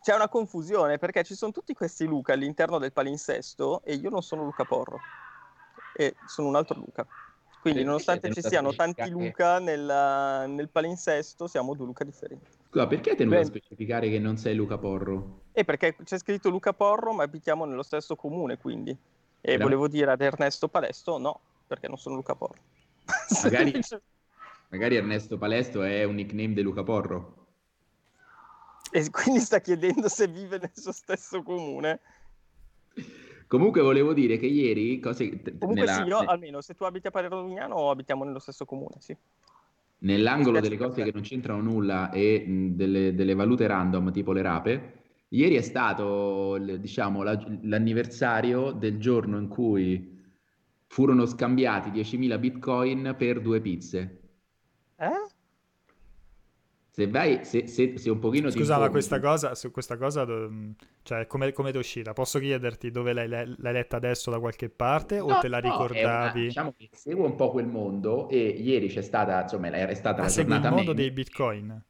[0.00, 4.22] C'è una confusione perché ci sono tutti questi Luca all'interno del palinsesto e io non
[4.22, 4.98] sono Luca Porro,
[5.94, 7.06] e sono un altro Luca.
[7.60, 12.50] Quindi, nonostante ci siano tanti specificare- Luca nella- nel palinsesto, siamo due Luca differenti.
[12.76, 13.46] Scusa, perché tenuto a Beh.
[13.46, 15.44] specificare che non sei Luca Porro?
[15.52, 18.90] E perché c'è scritto Luca Porro, ma abitiamo nello stesso comune, quindi.
[18.90, 18.96] E
[19.40, 19.62] Veramente?
[19.62, 22.60] volevo dire ad Ernesto Palesto, no, perché non sono Luca Porro.
[23.42, 23.80] Magari-
[24.68, 27.46] Magari Ernesto Palesto è un nickname di Luca Porro.
[28.90, 32.00] E quindi sta chiedendo se vive nel suo stesso comune.
[33.46, 37.10] Comunque volevo dire che ieri, cose, Comunque nella- sì, ne- almeno se tu abiti a
[37.10, 39.16] Palermo Lugnano abitiamo nello stesso comune, sì.
[40.06, 44.42] Nell'angolo delle cose che non c'entrano nulla e mh, delle, delle valute random, tipo le
[44.42, 44.92] rape,
[45.28, 50.14] ieri è stato, diciamo, la- l'anniversario del giorno in cui
[50.86, 54.20] furono scambiati 10.000 bitcoin per due pizze.
[54.98, 55.35] Eh?
[56.96, 59.96] Se vai, se, se, se un pochino Scusa, ma informi questa su- cosa, su questa
[59.96, 60.24] cosa,
[61.02, 62.12] cioè, come, come è uscita?
[62.12, 65.88] Posso chiederti dove l'hai, l'hai letta adesso da qualche parte o No, te la no,
[65.90, 66.46] è una- ricordavi?
[66.46, 70.24] diciamo che seguo un po' quel mondo e ieri c'è stata, insomma, è stata Ah,
[70.24, 70.94] la segui il giornata mondo meme.
[70.94, 71.82] dei bitcoin?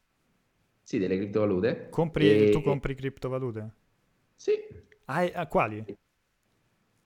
[0.82, 1.88] Sì, delle criptovalute.
[1.90, 3.70] Compri, E- Tu compri criptovalute?
[4.36, 4.52] Sì.
[5.08, 5.84] Ah, ah, quali?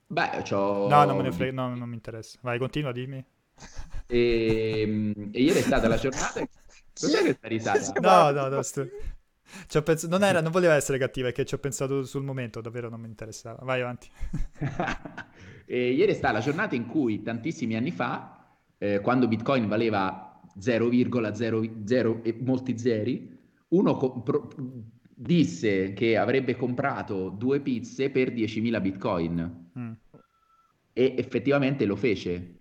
[0.09, 0.89] Beh, c'ho...
[0.91, 2.37] No, non me ne frega, no, non mi interessa.
[2.43, 3.23] Vai, continua, dimmi.
[4.07, 6.41] E, e ieri è stata la giornata...
[6.93, 7.79] Cos'è questa risata?
[7.79, 11.55] Sì, No, no, no, ho pens- non, era, non voleva essere cattiva, è che ci
[11.55, 13.59] ho pensato sul momento, davvero non mi interessava.
[13.63, 14.09] Vai avanti.
[15.71, 20.41] E ieri è stata la giornata in cui tantissimi anni fa, eh, quando Bitcoin valeva
[20.59, 23.39] 0,00 e molti zeri,
[23.69, 24.49] uno co- pro-
[25.05, 29.91] disse che avrebbe comprato due pizze per 10.000 bitcoin mm.
[30.91, 32.57] e effettivamente lo fece.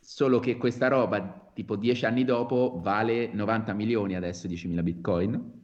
[0.00, 5.60] Solo che questa roba, tipo dieci anni dopo, vale 90 milioni adesso 10.000 bitcoin.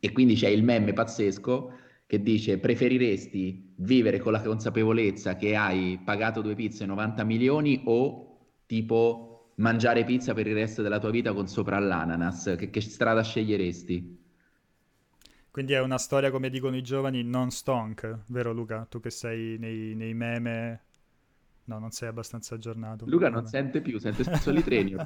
[0.00, 1.72] E quindi c'è il meme pazzesco
[2.06, 8.38] che dice preferiresti vivere con la consapevolezza che hai pagato due pizze 90 milioni o
[8.66, 12.54] tipo mangiare pizza per il resto della tua vita con sopra l'ananas?
[12.56, 14.16] Che, che strada sceglieresti?
[15.50, 18.86] Quindi è una storia, come dicono i giovani, non stonk, vero Luca?
[18.88, 20.82] Tu che sei nei, nei meme...
[21.68, 23.04] No, non sei abbastanza aggiornato.
[23.06, 24.96] Luca non sente più, sente solo i treni.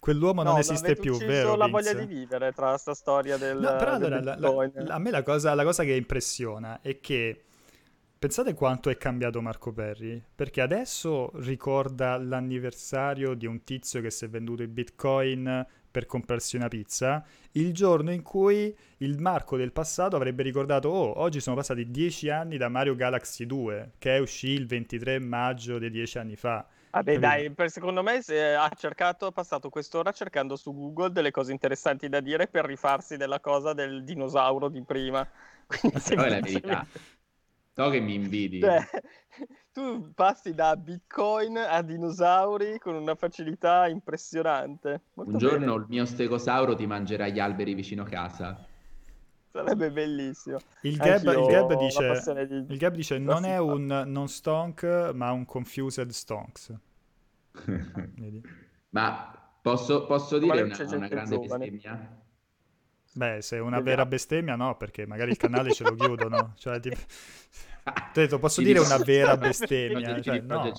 [0.00, 1.56] Quell'uomo no, non esiste più, vero?
[1.56, 3.58] la voglia di vivere tra sta storia del...
[3.58, 7.44] No, però allora, la, la, a me la cosa, la cosa che impressiona è che
[8.20, 14.26] Pensate quanto è cambiato Marco Perri, perché adesso ricorda l'anniversario di un tizio che si
[14.26, 19.72] è venduto i bitcoin per comprarsi una pizza, il giorno in cui il Marco del
[19.72, 24.48] passato avrebbe ricordato oh, oggi sono passati dieci anni da Mario Galaxy 2, che uscì
[24.50, 26.66] il 23 maggio di dieci anni fa.
[26.90, 31.30] Vabbè, dai, per, secondo me se ha cercato, ha passato quest'ora cercando su Google delle
[31.30, 35.26] cose interessanti da dire per rifarsi della cosa del dinosauro di prima.
[35.66, 36.86] Quindi, Però è la verità.
[37.72, 38.60] So che mi invidi.
[38.60, 38.84] Cioè,
[39.80, 45.02] tu passi da bitcoin a dinosauri con una facilità impressionante.
[45.14, 45.82] Molto Un giorno bene.
[45.82, 48.66] il mio stegosauro ti mangerà gli alberi vicino casa.
[49.52, 50.58] Sarebbe bellissimo.
[50.82, 52.66] Il Gab, il Gab dice, di...
[52.68, 56.72] il Gab dice non è un non stonk, ma un confused stonks.
[58.90, 61.70] ma posso, posso dire una, una grande giovane.
[61.70, 62.18] bestemmia?
[63.12, 66.52] Beh, se è una vera bestemmia no, perché magari il canale ce lo chiudono.
[66.56, 66.96] Cioè, tipo...
[68.14, 70.20] detto, posso dire una vera bestemmia?
[70.20, 70.72] Cioè, no.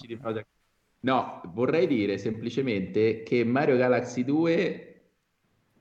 [0.99, 4.91] no, vorrei dire semplicemente che Mario Galaxy 2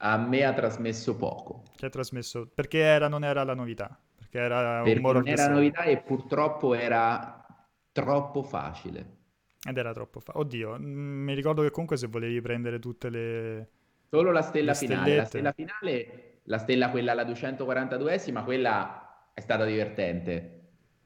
[0.02, 1.62] a me ha trasmesso poco.
[1.76, 2.48] Che ha trasmesso?
[2.54, 3.98] Perché era, non era la novità.
[4.16, 7.44] Perché era perché un non era la novità e purtroppo era
[7.92, 9.18] troppo facile.
[9.62, 10.44] Ed era troppo facile.
[10.44, 13.70] Oddio, mi ricordo che comunque se volevi prendere tutte le...
[14.08, 15.16] Solo la stella finale.
[15.16, 20.59] La stella finale, la stella quella alla 242esima, quella è stata divertente.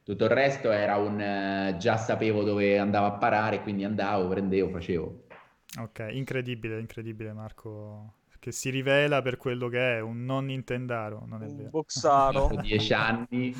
[0.05, 4.69] Tutto il resto era un uh, già sapevo dove andavo a parare, quindi andavo, prendevo,
[4.69, 5.23] facevo.
[5.79, 11.41] Ok, incredibile, incredibile Marco che si rivela per quello che è, un non Nintendaro, non
[11.41, 11.69] è un vero.
[11.69, 12.51] boxaro.
[12.61, 13.55] Dieci anni,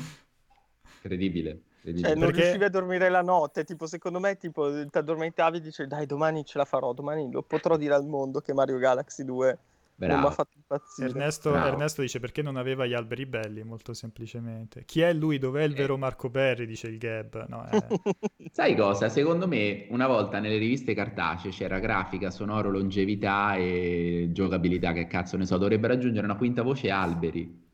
[1.02, 1.62] incredibile.
[1.82, 2.42] Cioè, non Perché...
[2.42, 6.44] riuscivi a dormire la notte, tipo, secondo me, tipo, ti addormentavi e dici, dai, domani
[6.44, 9.58] ce la farò, domani lo potrò dire al mondo che Mario Galaxy 2
[9.96, 10.30] Bravo.
[10.30, 11.08] fatto impazzire.
[11.08, 14.84] Ernesto, Ernesto, dice perché non aveva gli alberi belli, molto semplicemente.
[14.84, 15.38] Chi è lui?
[15.38, 15.76] Dov'è il eh.
[15.76, 16.66] vero Marco Perri?
[16.66, 17.46] Dice il Gab.
[17.48, 17.86] No, è...
[18.52, 19.08] Sai cosa?
[19.08, 25.36] Secondo me una volta nelle riviste cartacee c'era grafica, sonoro, longevità e giocabilità, che cazzo
[25.36, 27.64] ne so, dovrebbe raggiungere una quinta voce alberi.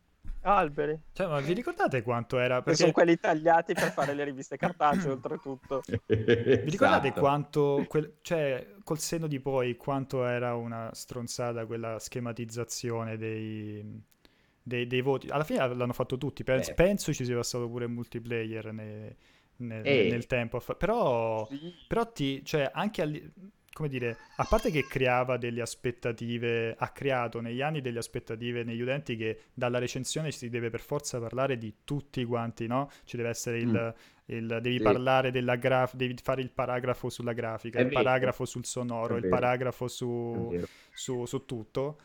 [0.42, 0.98] Alberi.
[1.12, 2.62] Cioè, ma vi ricordate quanto era?
[2.62, 2.80] Perché...
[2.80, 5.82] sono quelli tagliati per fare le riviste cartacee, oltretutto.
[5.86, 7.20] Vi ricordate esatto.
[7.20, 8.18] quanto, quel...
[8.22, 14.02] cioè, col senno di poi, quanto era una stronzata quella schematizzazione dei,
[14.62, 15.28] dei, dei voti?
[15.28, 16.74] Alla fine l'hanno fatto tutti, penso, eh.
[16.74, 19.16] penso ci sia passato pure il multiplayer nei,
[19.56, 20.08] nel, eh.
[20.10, 20.60] nel, tempo.
[20.76, 21.72] Però, sì.
[21.86, 23.32] però ti, cioè, anche al
[23.72, 28.80] come dire, a parte che creava delle aspettative, ha creato negli anni delle aspettative negli
[28.80, 32.90] utenti che dalla recensione si deve per forza parlare di tutti quanti, no?
[33.04, 33.94] Ci deve essere il,
[34.28, 34.34] mm.
[34.36, 34.82] il devi sì.
[34.82, 38.02] parlare della grafica, devi fare il paragrafo sulla grafica, È il vero.
[38.02, 40.54] paragrafo sul sonoro, il paragrafo su,
[40.92, 41.96] su, su tutto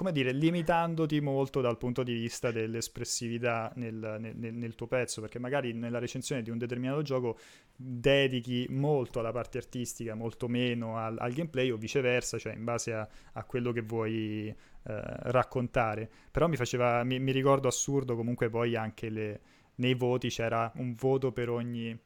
[0.00, 5.38] come dire, limitandoti molto dal punto di vista dell'espressività nel, nel, nel, tuo pezzo, perché
[5.38, 7.38] magari nella recensione di un determinato gioco
[7.82, 12.92] dedichi molto alla parte artistica, molto meno al, al gameplay o viceversa, cioè in base
[12.92, 16.10] a, a quello che vuoi eh, raccontare.
[16.30, 19.40] Però mi faceva, mi, mi, ricordo assurdo comunque poi anche le,
[19.76, 21.98] nei voti c'era un voto per ogni,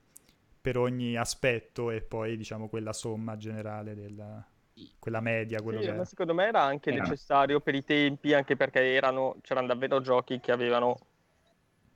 [0.60, 4.44] per ogni aspetto e poi diciamo quella somma generale del
[4.98, 5.60] quella media.
[5.60, 5.92] Quello sì, che...
[5.92, 7.02] ma secondo me era anche era.
[7.02, 10.98] necessario per i tempi, anche perché erano, c'erano davvero giochi che avevano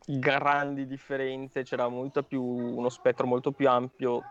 [0.09, 4.23] grandi differenze, c'era molto più, uno spettro molto più ampio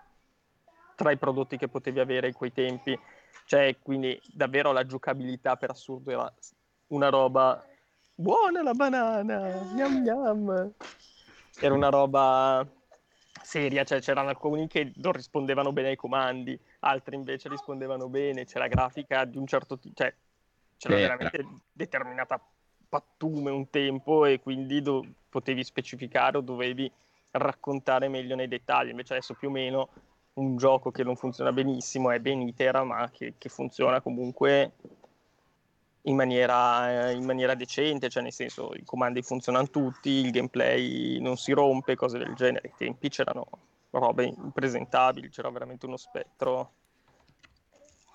[0.95, 2.99] tra i prodotti che potevi avere in quei tempi.
[3.45, 6.33] Cioè, quindi davvero la giocabilità per assurdo era
[6.87, 7.63] una roba
[8.15, 10.73] buona la banana, gnam gnam.
[11.59, 12.67] Era una roba
[13.43, 18.67] seria, cioè c'erano alcuni che non rispondevano bene ai comandi, altri invece rispondevano bene, c'era
[18.67, 20.13] grafica di un certo tipo, cioè
[20.77, 22.43] c'era veramente determinata
[22.89, 25.05] pattume un tempo e quindi do-
[25.37, 26.91] potevi specificare o dovevi
[27.31, 29.89] raccontare meglio nei dettagli, invece adesso più o meno
[30.33, 34.71] un gioco che non funziona benissimo è Benitera ma che, che funziona comunque
[36.03, 41.37] in maniera, in maniera decente, cioè nel senso i comandi funzionano tutti, il gameplay non
[41.37, 42.69] si rompe, cose del genere.
[42.69, 43.45] I tempi c'erano
[43.89, 46.71] robe impresentabili, c'era veramente uno spettro.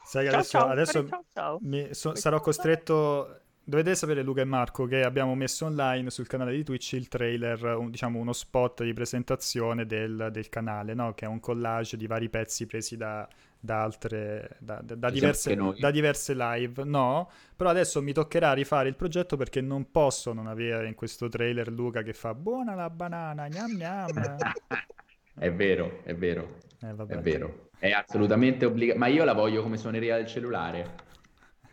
[0.04, 1.58] Sai che ciao, adesso, ciao, adesso ciao, ciao.
[1.60, 6.52] Mi, so, sarò costretto Dovete sapere Luca e Marco che abbiamo messo online sul canale
[6.52, 11.14] di Twitch il trailer, un, diciamo uno spot di presentazione del, del canale, no?
[11.14, 13.26] che è un collage di vari pezzi presi da,
[13.60, 16.82] da altre, da, da, diverse, da, diverse, live.
[16.82, 21.28] No, però adesso mi toccherà rifare il progetto perché non posso non avere in questo
[21.28, 24.36] trailer Luca che fa buona la banana, gnam gnam.
[25.38, 29.76] è vero, è vero, eh, è vero, è assolutamente obbligato, ma io la voglio come
[29.76, 31.10] suoneria del cellulare.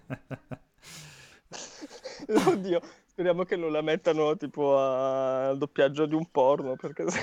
[2.48, 7.06] Oddio, speriamo che non la mettano tipo al doppiaggio di un porno, perché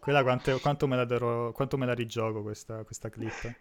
[0.00, 3.54] Quella quanto, quanto, me la darò, quanto me la rigioco questa, questa clip?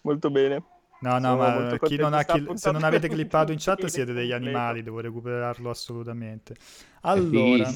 [0.00, 0.62] Molto bene.
[1.00, 4.12] No, no, Sono ma chi non ha, chi, se non avete clippato in chat siete
[4.12, 6.56] degli animali, devo recuperarlo assolutamente.
[7.02, 7.70] Allora,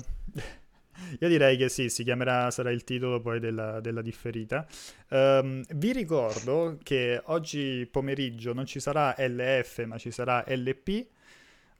[1.19, 4.67] io direi che sì, si chiamerà, sarà il titolo poi della, della differita.
[5.11, 11.07] Um, vi ricordo che oggi pomeriggio non ci sarà LF, ma ci sarà LP,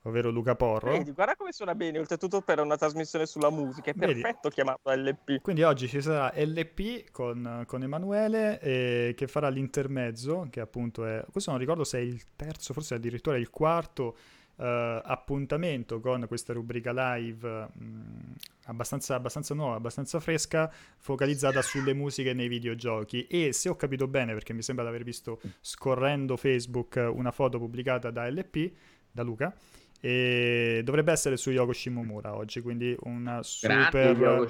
[0.03, 0.93] ovvero Luca Porro.
[0.93, 4.21] Vedi, guarda come suona bene, oltretutto per una trasmissione sulla musica, è Vedi?
[4.21, 5.41] perfetto chiamato LP.
[5.41, 11.25] Quindi oggi ci sarà LP con, con Emanuele eh, che farà l'intermezzo, che appunto è,
[11.31, 14.17] questo non ricordo se è il terzo, forse addirittura il quarto
[14.57, 18.33] appuntamento con questa rubrica live mh, mm,
[18.67, 23.27] abbastanza, abbastanza, nuova, abbastanza fresca, focalizzata sulle musiche nei videogiochi.
[23.27, 27.59] E se ho capito bene, perché mi sembra di aver visto scorrendo Facebook una foto
[27.59, 28.73] pubblicata da LP,
[29.11, 29.55] da Luca,
[30.01, 34.49] e dovrebbe essere su Yoko Shimomura oggi, quindi una super,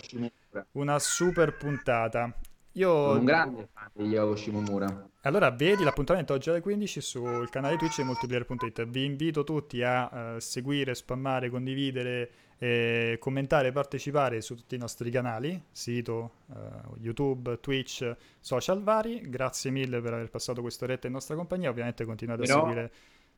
[0.73, 2.35] una super puntata.
[2.73, 2.89] Io...
[2.89, 5.09] Sono un grande fan di Yoko Shimomura.
[5.23, 8.87] Allora, vedi l'appuntamento oggi alle 15 sul canale Twitch e multiplayer.it.
[8.87, 15.11] Vi invito tutti a uh, seguire, spammare, condividere, eh, commentare, partecipare su tutti i nostri
[15.11, 19.21] canali, sito, uh, YouTube, Twitch, social vari.
[19.29, 21.71] Grazie mille per aver passato quest'oretta in nostra compagnia.
[21.71, 22.59] Ovviamente continuate Però...
[22.59, 22.93] a seguire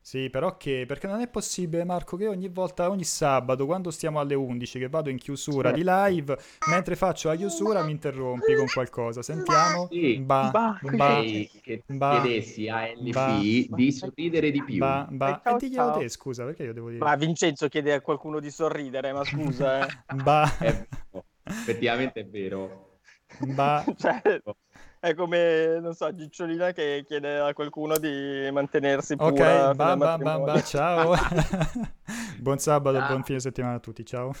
[0.05, 4.19] sì, però che perché non è possibile, Marco, che ogni volta, ogni sabato, quando stiamo
[4.19, 6.37] alle 11, che vado in chiusura di live,
[6.69, 9.23] mentre faccio la chiusura mi interrompi con qualcosa.
[9.23, 9.87] Sentiamo?
[9.89, 11.21] Sì, ba, ba, ba,
[11.59, 14.77] che ba, chiedessi a LP di sorridere di più.
[14.77, 15.41] Ba, ba.
[15.41, 17.03] E diglielo te, scusa, perché io devo dire...
[17.03, 20.15] Ma Vincenzo chiede a qualcuno di sorridere, ma scusa, eh.
[20.23, 20.55] ba.
[20.59, 20.87] È
[21.45, 22.99] effettivamente è vero.
[23.39, 23.83] Ba.
[23.97, 24.21] cioè,
[25.05, 29.29] è come, non so, Gicciolina che chiede a qualcuno di mantenersi pura.
[29.69, 31.13] Ok, ba, ba, ba, ba, ciao.
[32.41, 33.07] buon sabato, ciao.
[33.09, 34.33] buon fine settimana a tutti, ciao.